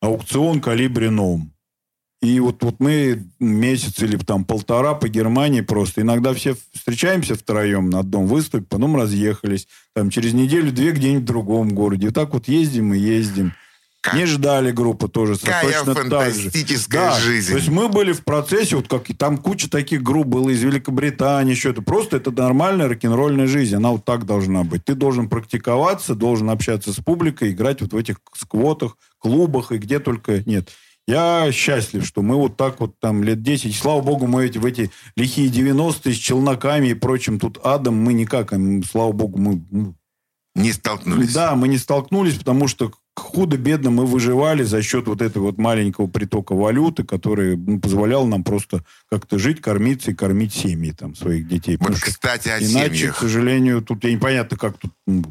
аукцион 0.00 0.60
«Калибри 0.60 1.10
Ном». 1.10 1.54
И 2.22 2.40
вот, 2.40 2.62
вот 2.62 2.76
мы 2.78 3.22
месяц 3.38 4.02
или 4.02 4.16
там 4.16 4.46
полтора 4.46 4.94
по 4.94 5.10
Германии 5.10 5.60
просто. 5.60 6.00
Иногда 6.00 6.32
все 6.32 6.56
встречаемся 6.72 7.34
втроем 7.34 7.90
на 7.90 7.98
одном 7.98 8.26
выступе, 8.26 8.64
потом 8.64 8.96
разъехались. 8.96 9.68
Там 9.94 10.08
через 10.08 10.32
неделю-две 10.32 10.92
где-нибудь 10.92 11.24
в 11.24 11.26
другом 11.26 11.74
городе. 11.74 12.06
И 12.06 12.10
так 12.10 12.32
вот 12.32 12.48
ездим 12.48 12.94
и 12.94 12.98
ездим. 12.98 13.52
Как- 14.04 14.14
Не 14.16 14.26
ждали 14.26 14.70
группы 14.70 15.08
тоже. 15.08 15.38
Какая 15.38 15.82
точно 15.82 15.94
так 15.94 16.34
же. 16.34 16.42
фантастическая 16.42 17.10
Да, 17.12 17.18
жизнь. 17.18 17.52
То 17.52 17.56
есть 17.56 17.70
мы 17.70 17.88
были 17.88 18.12
в 18.12 18.22
процессе, 18.22 18.76
вот 18.76 18.86
как 18.86 19.08
и 19.08 19.14
там 19.14 19.38
куча 19.38 19.70
таких 19.70 20.02
групп 20.02 20.26
было 20.26 20.50
из 20.50 20.62
Великобритании, 20.62 21.54
еще 21.54 21.70
это 21.70 21.80
просто 21.80 22.18
это 22.18 22.30
нормальная 22.30 22.86
рок-н-ролльная 22.86 23.46
жизнь, 23.46 23.74
она 23.74 23.92
вот 23.92 24.04
так 24.04 24.26
должна 24.26 24.62
быть. 24.62 24.84
Ты 24.84 24.94
должен 24.94 25.30
практиковаться, 25.30 26.14
должен 26.14 26.50
общаться 26.50 26.92
с 26.92 26.96
публикой, 26.96 27.52
играть 27.52 27.80
вот 27.80 27.94
в 27.94 27.96
этих 27.96 28.16
сквотах, 28.36 28.98
клубах 29.18 29.72
и 29.72 29.78
где 29.78 29.98
только 30.00 30.42
нет. 30.44 30.68
Я 31.08 31.50
счастлив, 31.50 32.04
что 32.04 32.20
мы 32.20 32.36
вот 32.36 32.58
так 32.58 32.80
вот 32.80 33.00
там 33.00 33.24
лет 33.24 33.42
10, 33.42 33.74
слава 33.74 34.02
богу, 34.02 34.26
мы 34.26 34.44
эти, 34.44 34.58
в 34.58 34.66
эти 34.66 34.90
лихие 35.16 35.48
90-е 35.48 36.12
с 36.12 36.18
челноками 36.18 36.88
и 36.88 36.94
прочим 36.94 37.38
тут 37.38 37.58
адом, 37.64 37.96
мы 37.96 38.12
никак, 38.12 38.52
слава 38.90 39.12
богу, 39.12 39.38
мы 39.38 39.64
ну, 39.70 39.94
Не 40.54 40.72
столкнулись. 40.72 41.32
да, 41.32 41.54
мы 41.54 41.68
не 41.68 41.78
столкнулись, 41.78 42.34
потому 42.34 42.68
что 42.68 42.92
худо-бедно 43.20 43.90
мы 43.90 44.06
выживали 44.06 44.62
за 44.64 44.82
счет 44.82 45.06
вот 45.06 45.22
этого 45.22 45.44
вот 45.44 45.58
маленького 45.58 46.06
притока 46.06 46.54
валюты, 46.54 47.04
который 47.04 47.56
ну, 47.56 47.80
позволял 47.80 48.26
нам 48.26 48.44
просто 48.44 48.84
как-то 49.10 49.38
жить, 49.38 49.60
кормиться 49.60 50.10
и 50.10 50.14
кормить 50.14 50.52
семьи 50.52 50.92
там 50.92 51.14
своих 51.14 51.46
детей. 51.48 51.76
Вот, 51.76 51.88
Потому 51.88 52.00
кстати, 52.02 52.48
о 52.48 52.58
иначе, 52.58 52.90
к 52.90 52.96
семьях. 52.96 53.18
сожалению, 53.20 53.82
тут 53.82 54.04
я 54.04 54.12
непонятно, 54.12 54.56
как 54.56 54.78
тут 54.78 54.92
м, 55.06 55.24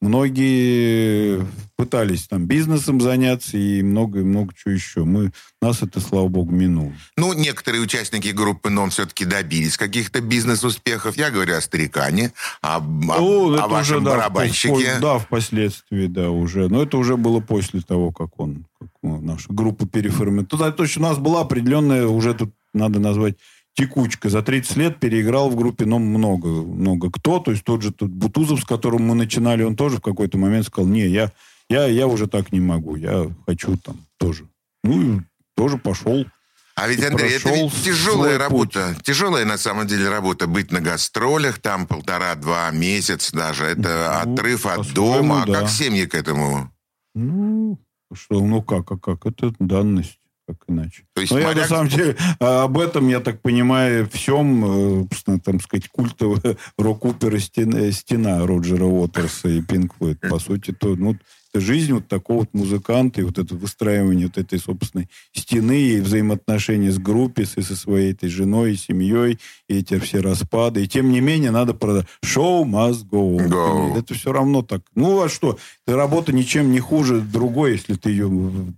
многие 0.00 1.46
пытались 1.76 2.26
там 2.26 2.46
бизнесом 2.46 3.00
заняться 3.00 3.56
и 3.56 3.82
много-много 3.82 4.52
чего 4.54 4.74
еще. 4.74 5.04
Мы, 5.04 5.30
нас 5.62 5.82
это, 5.82 6.00
слава 6.00 6.28
богу, 6.28 6.50
минуло. 6.50 6.92
Ну, 7.16 7.32
некоторые 7.34 7.82
участники 7.82 8.28
группы 8.28 8.68
НОМ 8.70 8.90
все-таки 8.90 9.24
добились 9.24 9.76
каких-то 9.76 10.20
бизнес-успехов. 10.20 11.16
Я 11.16 11.30
говорю 11.30 11.54
о 11.56 11.60
старикане, 11.60 12.32
об- 12.60 13.04
Ну, 13.04 13.54
о 13.58 13.68
вашем 13.68 13.96
уже, 13.98 14.04
да, 14.04 14.10
барабанщике. 14.10 14.74
впо- 14.74 15.00
Да, 15.00 15.18
впоследствии, 15.18 16.06
да, 16.06 16.30
уже. 16.30 16.68
Но 16.68 16.82
это 16.82 16.96
уже 16.96 17.16
было 17.16 17.40
после 17.40 17.80
того, 17.80 18.10
как 18.12 18.38
он, 18.40 18.64
как 18.80 18.88
ну, 19.02 19.20
наша 19.20 19.46
группа 19.50 19.86
переформировала. 19.86 20.46
Туда 20.46 20.72
точно 20.72 21.06
у 21.06 21.08
нас 21.10 21.18
была 21.18 21.42
определенная, 21.42 22.06
уже 22.06 22.34
тут 22.34 22.50
надо 22.74 22.98
назвать, 22.98 23.36
текучка. 23.78 24.28
За 24.28 24.42
30 24.42 24.76
лет 24.76 24.98
переиграл 24.98 25.50
в 25.50 25.56
группе, 25.56 25.84
но 25.84 25.98
много, 25.98 26.48
много 26.48 27.10
кто. 27.10 27.38
То 27.38 27.52
есть 27.52 27.62
тот 27.64 27.82
же 27.82 27.92
тот 27.92 28.10
Бутузов, 28.10 28.60
с 28.60 28.64
которым 28.64 29.06
мы 29.06 29.14
начинали, 29.14 29.62
он 29.62 29.76
тоже 29.76 29.98
в 29.98 30.00
какой-то 30.00 30.36
момент 30.36 30.66
сказал, 30.66 30.90
не, 30.90 31.06
я, 31.06 31.30
я, 31.68 31.86
я 31.86 32.06
уже 32.08 32.26
так 32.26 32.52
не 32.52 32.60
могу, 32.60 32.96
я 32.96 33.30
хочу 33.46 33.76
там 33.76 33.96
тоже. 34.18 34.48
Ну, 34.82 35.02
и 35.02 35.20
тоже 35.56 35.78
пошел. 35.78 36.26
А 36.74 36.88
ведь, 36.88 37.04
Андрей, 37.04 37.36
это 37.36 37.50
ведь 37.50 37.72
тяжелая 37.82 38.38
работа. 38.38 38.96
Тяжелая, 39.02 39.44
на 39.44 39.58
самом 39.58 39.86
деле, 39.86 40.08
работа. 40.08 40.46
Быть 40.46 40.70
на 40.70 40.80
гастролях, 40.80 41.58
там 41.58 41.86
полтора-два 41.86 42.70
месяца 42.70 43.36
даже. 43.36 43.64
Это 43.64 44.22
Ну, 44.24 44.32
отрыв 44.32 44.66
от 44.66 44.92
дома. 44.92 45.42
А 45.42 45.46
да. 45.46 45.60
как 45.60 45.70
семьи 45.70 46.06
к 46.06 46.14
этому? 46.14 46.72
Ну, 47.14 47.80
что, 48.12 48.40
ну 48.40 48.62
как, 48.62 48.90
а 48.92 48.96
как? 48.96 49.26
Это 49.26 49.52
данность, 49.58 50.20
как 50.48 50.56
иначе. 50.68 51.04
То 51.14 51.20
есть 51.20 51.32
Но 51.32 51.38
я, 51.38 51.48
на 51.48 51.52
моряк- 51.60 51.66
самом 51.68 51.88
деле, 51.88 52.16
а, 52.40 52.64
об 52.64 52.78
этом, 52.78 53.08
я 53.08 53.20
так 53.20 53.42
понимаю, 53.42 54.08
всем, 54.10 54.64
э, 54.64 55.00
собственно, 55.02 55.38
там 55.38 55.60
сказать, 55.60 55.88
культовая 55.88 56.56
рок-опера 56.78 57.38
«Стена», 57.38 57.90
«Стена» 57.92 58.46
Роджера 58.46 58.84
Уотерса 58.84 59.48
и 59.48 59.60
Пинк 59.60 59.94
Флойд. 59.98 60.20
По 60.20 60.38
сути, 60.38 60.72
то, 60.72 60.96
ну, 60.96 61.16
жизнь 61.54 61.92
вот 61.92 62.08
такого 62.08 62.40
вот 62.40 62.48
музыканта, 62.52 63.20
и 63.20 63.24
вот 63.24 63.38
это 63.38 63.54
выстраивание 63.54 64.26
вот 64.26 64.38
этой 64.38 64.58
собственной 64.58 65.08
стены, 65.32 65.80
и 65.80 66.00
взаимоотношения 66.00 66.90
с 66.90 66.98
группой, 66.98 67.46
со, 67.46 67.62
со 67.62 67.76
своей 67.76 68.12
этой 68.12 68.28
женой 68.28 68.74
и 68.74 68.76
семьей, 68.76 69.38
и 69.68 69.78
эти 69.78 69.98
все 69.98 70.20
распады. 70.20 70.84
И 70.84 70.88
тем 70.88 71.10
не 71.10 71.20
менее 71.20 71.50
надо 71.50 71.74
продать. 71.74 72.06
Show 72.24 72.64
must 72.64 73.08
go 73.08 73.36
on. 73.36 73.48
Go. 73.48 73.98
Это 73.98 74.14
все 74.14 74.32
равно 74.32 74.62
так. 74.62 74.82
Ну, 74.94 75.22
а 75.22 75.28
что? 75.28 75.58
Эта 75.86 75.96
работа 75.96 76.32
ничем 76.32 76.70
не 76.70 76.80
хуже 76.80 77.20
другой, 77.20 77.72
если 77.72 77.94
ты 77.94 78.10
ее 78.10 78.30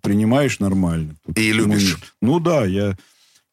принимаешь 0.03 0.61
нормально. 0.61 1.17
И 1.27 1.33
почему 1.33 1.73
любишь. 1.73 1.91
нет? 1.91 2.15
Ну 2.23 2.41
да, 2.41 2.65
я... 2.65 2.97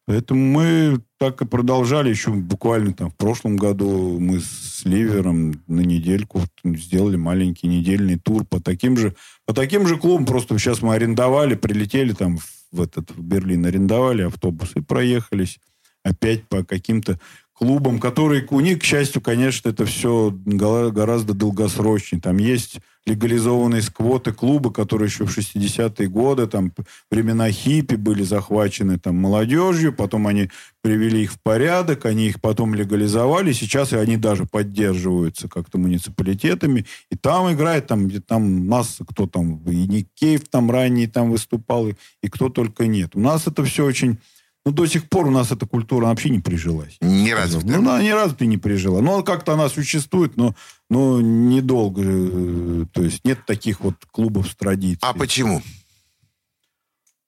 Поэтому 0.06 0.41
мы 0.41 1.01
так 1.17 1.41
и 1.41 1.45
продолжали 1.45 2.10
еще 2.10 2.32
буквально 2.32 2.93
там 2.93 3.10
в 3.10 3.15
прошлом 3.15 3.58
году 3.58 4.19
мы 4.19 4.39
с 4.39 4.84
Ливером 4.86 5.63
на 5.67 5.82
недельку 5.82 6.43
сделали 6.63 7.15
маленький 7.15 7.67
недельный 7.67 8.17
тур 8.17 8.45
по 8.45 8.62
таким 8.62 8.97
же 8.97 9.15
по 9.45 9.53
таким 9.53 9.88
же 9.88 9.97
клубам. 9.97 10.25
Просто 10.25 10.58
сейчас 10.60 10.82
мы 10.82 10.93
арендовали, 10.93 11.56
прилетели 11.56 12.13
там 12.13 12.38
в 12.71 12.82
этот 12.82 13.12
в 13.12 13.21
Берлин, 13.21 13.65
арендовали 13.65 14.23
автобус 14.23 14.71
и 14.75 14.82
проехались 14.82 15.60
опять 16.03 16.47
по 16.47 16.63
каким-то 16.63 17.19
клубам, 17.58 18.00
которые 18.00 18.46
у 18.50 18.60
них, 18.60 18.80
к 18.80 18.84
счастью, 18.84 19.22
конечно, 19.22 19.70
это 19.70 19.86
все 19.86 20.32
гораздо 20.46 21.34
долгосрочнее. 21.34 22.22
Там 22.22 22.38
есть 22.38 22.80
легализованные 23.08 23.82
сквоты 23.82 24.34
клубы, 24.34 24.72
которые 24.72 25.08
еще 25.08 25.26
в 25.26 25.36
60-е 25.36 26.08
годы, 26.10 26.46
там 26.46 26.74
времена 27.10 27.50
хиппи 27.50 27.96
были 27.96 28.22
захвачены 28.22 29.00
там 29.00 29.15
молодежью, 29.15 29.93
потом 29.93 30.28
они 30.28 30.50
привели 30.82 31.24
их 31.24 31.32
в 31.32 31.41
порядок, 31.41 32.06
они 32.06 32.28
их 32.28 32.41
потом 32.41 32.76
легализовали, 32.76 33.54
сейчас 33.54 33.93
и 33.93 33.98
они 33.98 34.17
даже 34.17 34.46
поддерживаются 34.46 35.48
как-то 35.48 35.78
муниципалитетами, 35.78 36.86
и 37.10 37.15
там 37.15 37.52
играет, 37.52 37.88
там, 37.88 38.08
где 38.08 38.20
там 38.20 38.67
масса, 38.67 39.06
кто 39.06 39.26
там, 39.26 39.63
и 39.65 39.88
Ник 39.88 40.10
Кейв 40.13 40.48
там 40.50 40.70
ранее 40.70 41.08
там 41.08 41.32
выступал, 41.32 41.88
и, 41.88 41.93
и 42.22 42.28
кто 42.28 42.50
только 42.50 42.88
нет. 42.88 43.15
У 43.15 43.22
нас 43.22 43.48
это 43.48 43.63
все 43.63 43.86
очень 43.86 44.20
ну, 44.67 44.73
до 44.73 44.86
сих 44.86 45.08
пор 45.08 45.27
у 45.27 45.32
нас 45.32 45.49
эта 45.51 45.65
культура 45.65 46.08
вообще 46.08 46.30
не 46.30 46.39
прижилась. 46.39 46.97
Не 46.99 47.34
развита. 47.34 47.65
Ну, 47.67 47.77
она 47.80 48.03
ни 48.03 48.10
разу 48.10 48.36
ты 48.36 48.45
не 48.47 48.58
прижила. 48.58 48.99
Ну, 48.99 49.23
как-то 49.23 49.53
она 49.53 49.69
существует, 49.69 50.36
но, 50.36 50.56
но 50.89 51.21
недолго. 51.21 52.01
э, 52.03 52.86
То 52.91 53.01
есть 53.01 53.23
нет 53.23 53.45
таких 53.45 53.80
вот 53.80 53.95
клубов 54.12 54.49
с 54.49 54.56
традицией. 54.56 54.99
А 55.01 55.13
почему? 55.13 55.62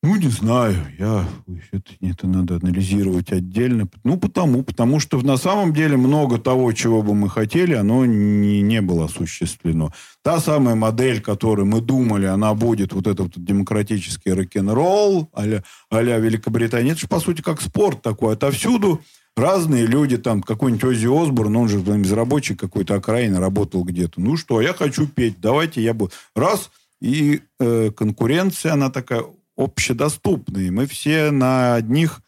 Ну, 0.01 0.15
не 0.15 0.29
знаю. 0.29 0.77
Я... 0.97 1.27
Это, 1.71 1.91
это 1.99 2.27
надо 2.27 2.55
анализировать 2.55 3.33
отдельно. 3.33 3.89
Ну, 4.05 4.17
потому. 4.17 4.63
Потому 4.63 5.01
что 5.01 5.19
на 5.19 5.35
самом 5.35 5.73
деле 5.73 5.97
много 5.97 6.37
того, 6.37 6.71
чего 6.71 7.01
бы 7.01 7.13
мы 7.13 7.29
хотели, 7.29 7.73
оно 7.73 8.05
не, 8.05 8.61
не 8.61 8.81
было 8.81 9.05
осуществлено. 9.05 9.91
Та 10.23 10.39
самая 10.39 10.75
модель, 10.75 11.19
которую 11.19 11.65
мы 11.65 11.81
думали, 11.81 12.25
она 12.25 12.53
будет 12.53 12.93
вот 12.93 13.07
этот 13.07 13.35
вот 13.35 13.43
демократический 13.43 14.31
рок-н-ролл 14.31 15.29
а-ля, 15.33 15.63
а-ля 15.89 16.17
Великобритания. 16.17 16.91
Это 16.91 17.01
же, 17.01 17.07
по 17.07 17.19
сути, 17.19 17.41
как 17.41 17.61
спорт 17.61 18.01
такой. 18.01 18.35
Отовсюду 18.35 19.01
разные 19.35 19.85
люди, 19.85 20.17
там, 20.17 20.41
какой-нибудь 20.41 20.83
Ози 20.85 21.07
Осборн, 21.07 21.57
он 21.57 21.67
же 21.67 21.83
там, 21.83 22.03
из 22.03 22.11
рабочей 22.13 22.55
какой-то 22.55 22.95
окраины 22.95 23.37
работал 23.37 23.83
где-то. 23.83 24.21
Ну 24.21 24.37
что, 24.37 24.61
я 24.61 24.73
хочу 24.73 25.07
петь, 25.07 25.41
давайте 25.41 25.81
я 25.81 25.93
буду. 25.93 26.13
Раз, 26.35 26.71
и 27.01 27.41
э, 27.59 27.91
конкуренция, 27.91 28.73
она 28.73 28.89
такая 28.89 29.23
общедоступная. 29.59 30.71
Мы 30.71 30.87
все 30.87 31.31
на 31.31 31.75
одних 31.75 32.21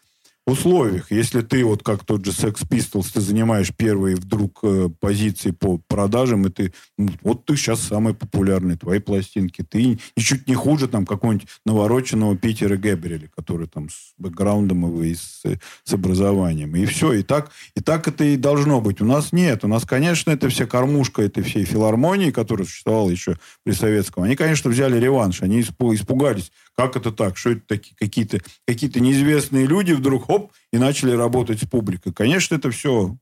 условиях. 0.47 1.11
Если 1.11 1.41
ты, 1.41 1.63
вот 1.63 1.83
как 1.83 2.03
тот 2.03 2.25
же 2.25 2.31
Sex 2.31 2.67
Pistols, 2.67 3.11
ты 3.13 3.21
занимаешь 3.21 3.71
первые 3.75 4.15
вдруг 4.15 4.59
э, 4.63 4.89
позиции 4.99 5.51
по 5.51 5.79
продажам, 5.87 6.45
и 6.45 6.49
ты, 6.49 6.73
вот 7.21 7.45
ты 7.45 7.55
сейчас 7.55 7.79
самый 7.81 8.13
популярный, 8.13 8.75
твои 8.75 8.99
пластинки. 8.99 9.63
Ты 9.63 9.99
ничуть 10.17 10.47
не 10.47 10.55
хуже 10.55 10.87
там 10.87 11.05
какого-нибудь 11.05 11.47
навороченного 11.65 12.35
Питера 12.35 12.75
Гэбриэля, 12.75 13.29
который 13.35 13.67
там 13.67 13.89
с 13.89 14.13
бэкграундом 14.17 15.03
и 15.03 15.13
с, 15.13 15.43
с 15.83 15.93
образованием. 15.93 16.75
И 16.75 16.85
все, 16.85 17.13
и 17.13 17.23
так, 17.23 17.51
и 17.75 17.81
так 17.81 18.07
это 18.07 18.23
и 18.23 18.35
должно 18.35 18.81
быть. 18.81 18.99
У 18.99 19.05
нас 19.05 19.31
нет. 19.31 19.63
У 19.63 19.67
нас, 19.67 19.85
конечно, 19.85 20.31
это 20.31 20.49
вся 20.49 20.65
кормушка 20.65 21.21
этой 21.21 21.43
всей 21.43 21.65
филармонии, 21.65 22.31
которая 22.31 22.65
существовала 22.65 23.09
еще 23.09 23.37
при 23.63 23.73
советском. 23.73 24.23
Они, 24.23 24.35
конечно, 24.35 24.71
взяли 24.71 24.99
реванш. 24.99 25.43
Они 25.43 25.61
испу- 25.61 25.93
испугались. 25.93 26.51
Как 26.75 26.95
это 26.95 27.11
так? 27.11 27.37
Что 27.37 27.51
это 27.51 27.61
такие 27.67 27.95
какие-то 27.95 28.39
какие 28.65 28.89
неизвестные 28.99 29.65
люди 29.65 29.93
вдруг, 29.93 30.27
хоп, 30.27 30.51
и 30.71 30.77
начали 30.77 31.11
работать 31.11 31.61
с 31.61 31.67
публикой. 31.67 32.13
Конечно, 32.13 32.55
это 32.55 32.71
все 32.71 33.17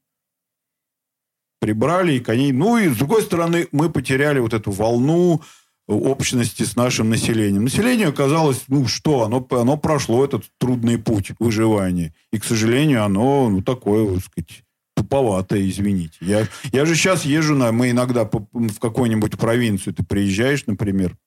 прибрали, 1.60 2.14
и 2.14 2.20
коней. 2.20 2.52
Ну, 2.52 2.78
и 2.78 2.90
с 2.90 2.98
другой 2.98 3.22
стороны, 3.22 3.68
мы 3.72 3.90
потеряли 3.90 4.40
вот 4.40 4.54
эту 4.54 4.72
волну 4.72 5.42
общности 5.88 6.64
с 6.64 6.76
нашим 6.76 7.10
населением. 7.10 7.64
Население 7.64 8.08
оказалось, 8.08 8.64
ну 8.68 8.88
что, 8.88 9.24
оно, 9.24 9.46
оно 9.50 9.76
прошло 9.76 10.24
этот 10.24 10.46
трудный 10.60 11.00
путь 11.00 11.32
выживания. 11.40 12.14
И, 12.32 12.38
к 12.38 12.46
сожалению, 12.46 13.04
оно, 13.04 13.50
ну, 13.50 13.62
такое, 13.62 14.04
вот 14.04 14.24
сказать, 14.24 14.64
туповатое, 14.96 15.68
извините. 15.68 16.18
Я, 16.22 16.48
я 16.72 16.86
же 16.86 16.96
сейчас 16.96 17.26
езжу 17.26 17.56
на... 17.56 17.72
Мы 17.72 17.90
иногда 17.90 18.26
в 18.26 18.80
какую-нибудь 18.80 19.38
провинцию, 19.38 19.94
ты 19.94 20.04
приезжаешь, 20.04 20.66
например, 20.68 21.18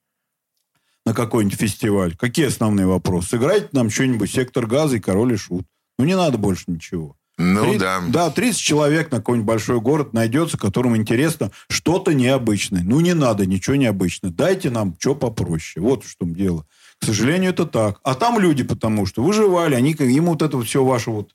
на 1.12 1.14
какой-нибудь 1.14 1.58
фестиваль. 1.58 2.16
Какие 2.16 2.46
основные 2.46 2.86
вопросы? 2.86 3.30
Сыграйте 3.30 3.68
нам 3.72 3.90
что-нибудь 3.90 4.32
«Сектор 4.32 4.66
газа» 4.66 4.96
и 4.96 5.00
«Король 5.00 5.34
и 5.34 5.36
шут». 5.36 5.66
Ну, 5.98 6.06
не 6.06 6.16
надо 6.16 6.38
больше 6.38 6.64
ничего. 6.68 7.16
Ну 7.36 7.64
Три- 7.64 7.78
да. 7.78 8.02
Да, 8.08 8.30
30 8.30 8.58
человек 8.58 9.10
на 9.10 9.18
какой-нибудь 9.18 9.46
большой 9.46 9.80
город 9.80 10.14
найдется, 10.14 10.56
которому 10.56 10.96
интересно 10.96 11.50
что-то 11.68 12.14
необычное. 12.14 12.82
Ну, 12.82 13.00
не 13.00 13.14
надо 13.14 13.44
ничего 13.44 13.76
необычного. 13.76 14.34
Дайте 14.34 14.70
нам 14.70 14.96
что 14.98 15.14
попроще. 15.14 15.84
Вот 15.84 16.04
в 16.04 16.16
чем 16.18 16.34
дело. 16.34 16.66
К 16.98 17.04
сожалению, 17.04 17.50
это 17.50 17.66
так. 17.66 18.00
А 18.04 18.14
там 18.14 18.38
люди, 18.38 18.62
потому 18.62 19.04
что 19.04 19.22
выживали, 19.22 19.74
они 19.74 19.94
ему 19.98 20.32
вот 20.32 20.42
это 20.42 20.60
все 20.62 20.82
ваше 20.82 21.10
вот 21.10 21.32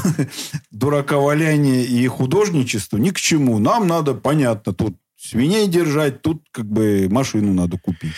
дураковаляние 0.72 1.84
и 1.84 2.08
художничество 2.08 2.98
ни 2.98 3.10
к 3.10 3.20
чему. 3.20 3.60
Нам 3.60 3.88
надо, 3.88 4.14
понятно, 4.14 4.74
тут 4.74 4.96
свиней 5.24 5.68
держать, 5.68 6.22
тут 6.22 6.44
как 6.52 6.66
бы 6.66 7.08
машину 7.10 7.54
надо 7.54 7.78
купить. 7.78 8.14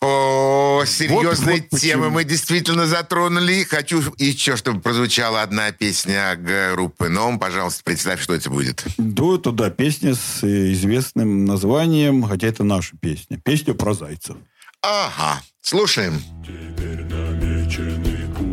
О, 0.00 0.82
серьезные 0.86 1.66
вот 1.70 1.78
темы 1.78 2.04
почему. 2.04 2.10
мы 2.10 2.24
действительно 2.24 2.86
затронули. 2.86 3.64
Хочу 3.64 4.02
еще, 4.18 4.56
чтобы 4.56 4.80
прозвучала 4.80 5.42
одна 5.42 5.72
песня 5.72 6.36
группы 6.36 7.08
«Ном». 7.08 7.38
Пожалуйста, 7.38 7.82
представь, 7.84 8.20
что 8.20 8.34
это 8.34 8.50
будет. 8.50 8.84
Да, 8.96 9.34
это, 9.34 9.52
да, 9.52 9.70
песня 9.70 10.14
с 10.14 10.42
э, 10.42 10.72
известным 10.72 11.44
названием, 11.44 12.22
хотя 12.22 12.48
это 12.48 12.64
наша 12.64 12.96
песня. 12.96 13.38
Песня 13.38 13.74
про 13.74 13.94
зайцев. 13.94 14.36
Ага, 14.82 15.42
слушаем. 15.60 16.22
Теперь 16.42 17.04
намечены 17.04 18.20
пути, 18.34 18.49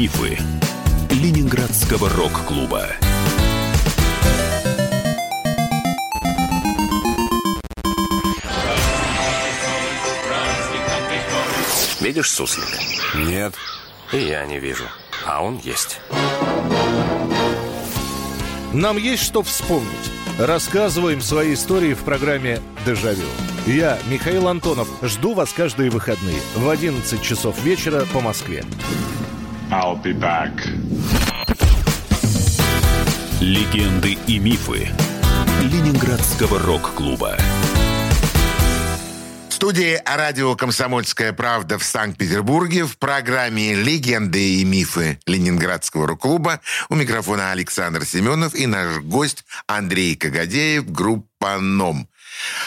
Мифы 0.00 0.38
Ленинградского 1.10 2.08
рок-клуба. 2.08 2.86
Видишь 12.00 12.30
суслика? 12.30 12.78
Нет. 13.14 13.52
И 14.10 14.20
я 14.20 14.46
не 14.46 14.58
вижу. 14.58 14.84
А 15.26 15.44
он 15.44 15.58
есть. 15.58 16.00
Нам 18.72 18.96
есть 18.96 19.22
что 19.22 19.42
вспомнить. 19.42 19.86
Рассказываем 20.38 21.20
свои 21.20 21.52
истории 21.52 21.92
в 21.92 22.04
программе 22.04 22.62
«Дежавю». 22.86 23.28
Я, 23.66 23.98
Михаил 24.08 24.48
Антонов, 24.48 24.88
жду 25.02 25.34
вас 25.34 25.52
каждые 25.52 25.90
выходные 25.90 26.40
в 26.54 26.70
11 26.70 27.20
часов 27.20 27.62
вечера 27.62 28.06
по 28.14 28.22
Москве. 28.22 28.64
I'll 29.72 30.02
be 30.02 30.12
back. 30.12 30.50
Легенды 33.40 34.18
и 34.26 34.40
мифы 34.40 34.88
Ленинградского 35.62 36.58
рок-клуба. 36.58 37.38
В 39.48 39.52
студии 39.54 40.02
радио 40.04 40.56
«Комсомольская 40.56 41.32
правда» 41.32 41.78
в 41.78 41.84
Санкт-Петербурге 41.84 42.84
в 42.84 42.98
программе 42.98 43.74
«Легенды 43.74 44.56
и 44.56 44.64
мифы 44.64 45.20
Ленинградского 45.26 46.08
рок-клуба» 46.08 46.60
у 46.88 46.96
микрофона 46.96 47.52
Александр 47.52 48.04
Семенов 48.04 48.56
и 48.56 48.66
наш 48.66 48.98
гость 49.02 49.44
Андрей 49.68 50.16
Кагадеев, 50.16 50.90
группа 50.90 51.60
«Ном». 51.60 52.08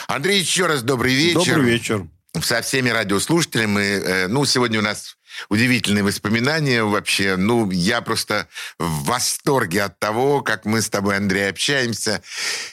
Андрей, 0.07 0.39
еще 0.39 0.67
раз 0.67 0.83
добрый 0.83 1.13
вечер. 1.13 1.55
Добрый 1.55 1.65
вечер. 1.65 2.07
Со 2.41 2.61
всеми 2.61 2.89
радиослушателями. 2.89 3.81
Э, 3.81 4.27
Ну, 4.27 4.45
сегодня 4.45 4.79
у 4.79 4.83
нас 4.83 5.17
удивительные 5.49 6.03
воспоминания 6.03 6.83
вообще. 6.83 7.35
Ну, 7.35 7.69
я 7.71 8.01
просто 8.01 8.47
в 8.79 9.05
восторге 9.05 9.83
от 9.83 9.99
того, 9.99 10.41
как 10.41 10.65
мы 10.65 10.81
с 10.81 10.89
тобой, 10.89 11.17
Андрей, 11.17 11.49
общаемся. 11.49 12.21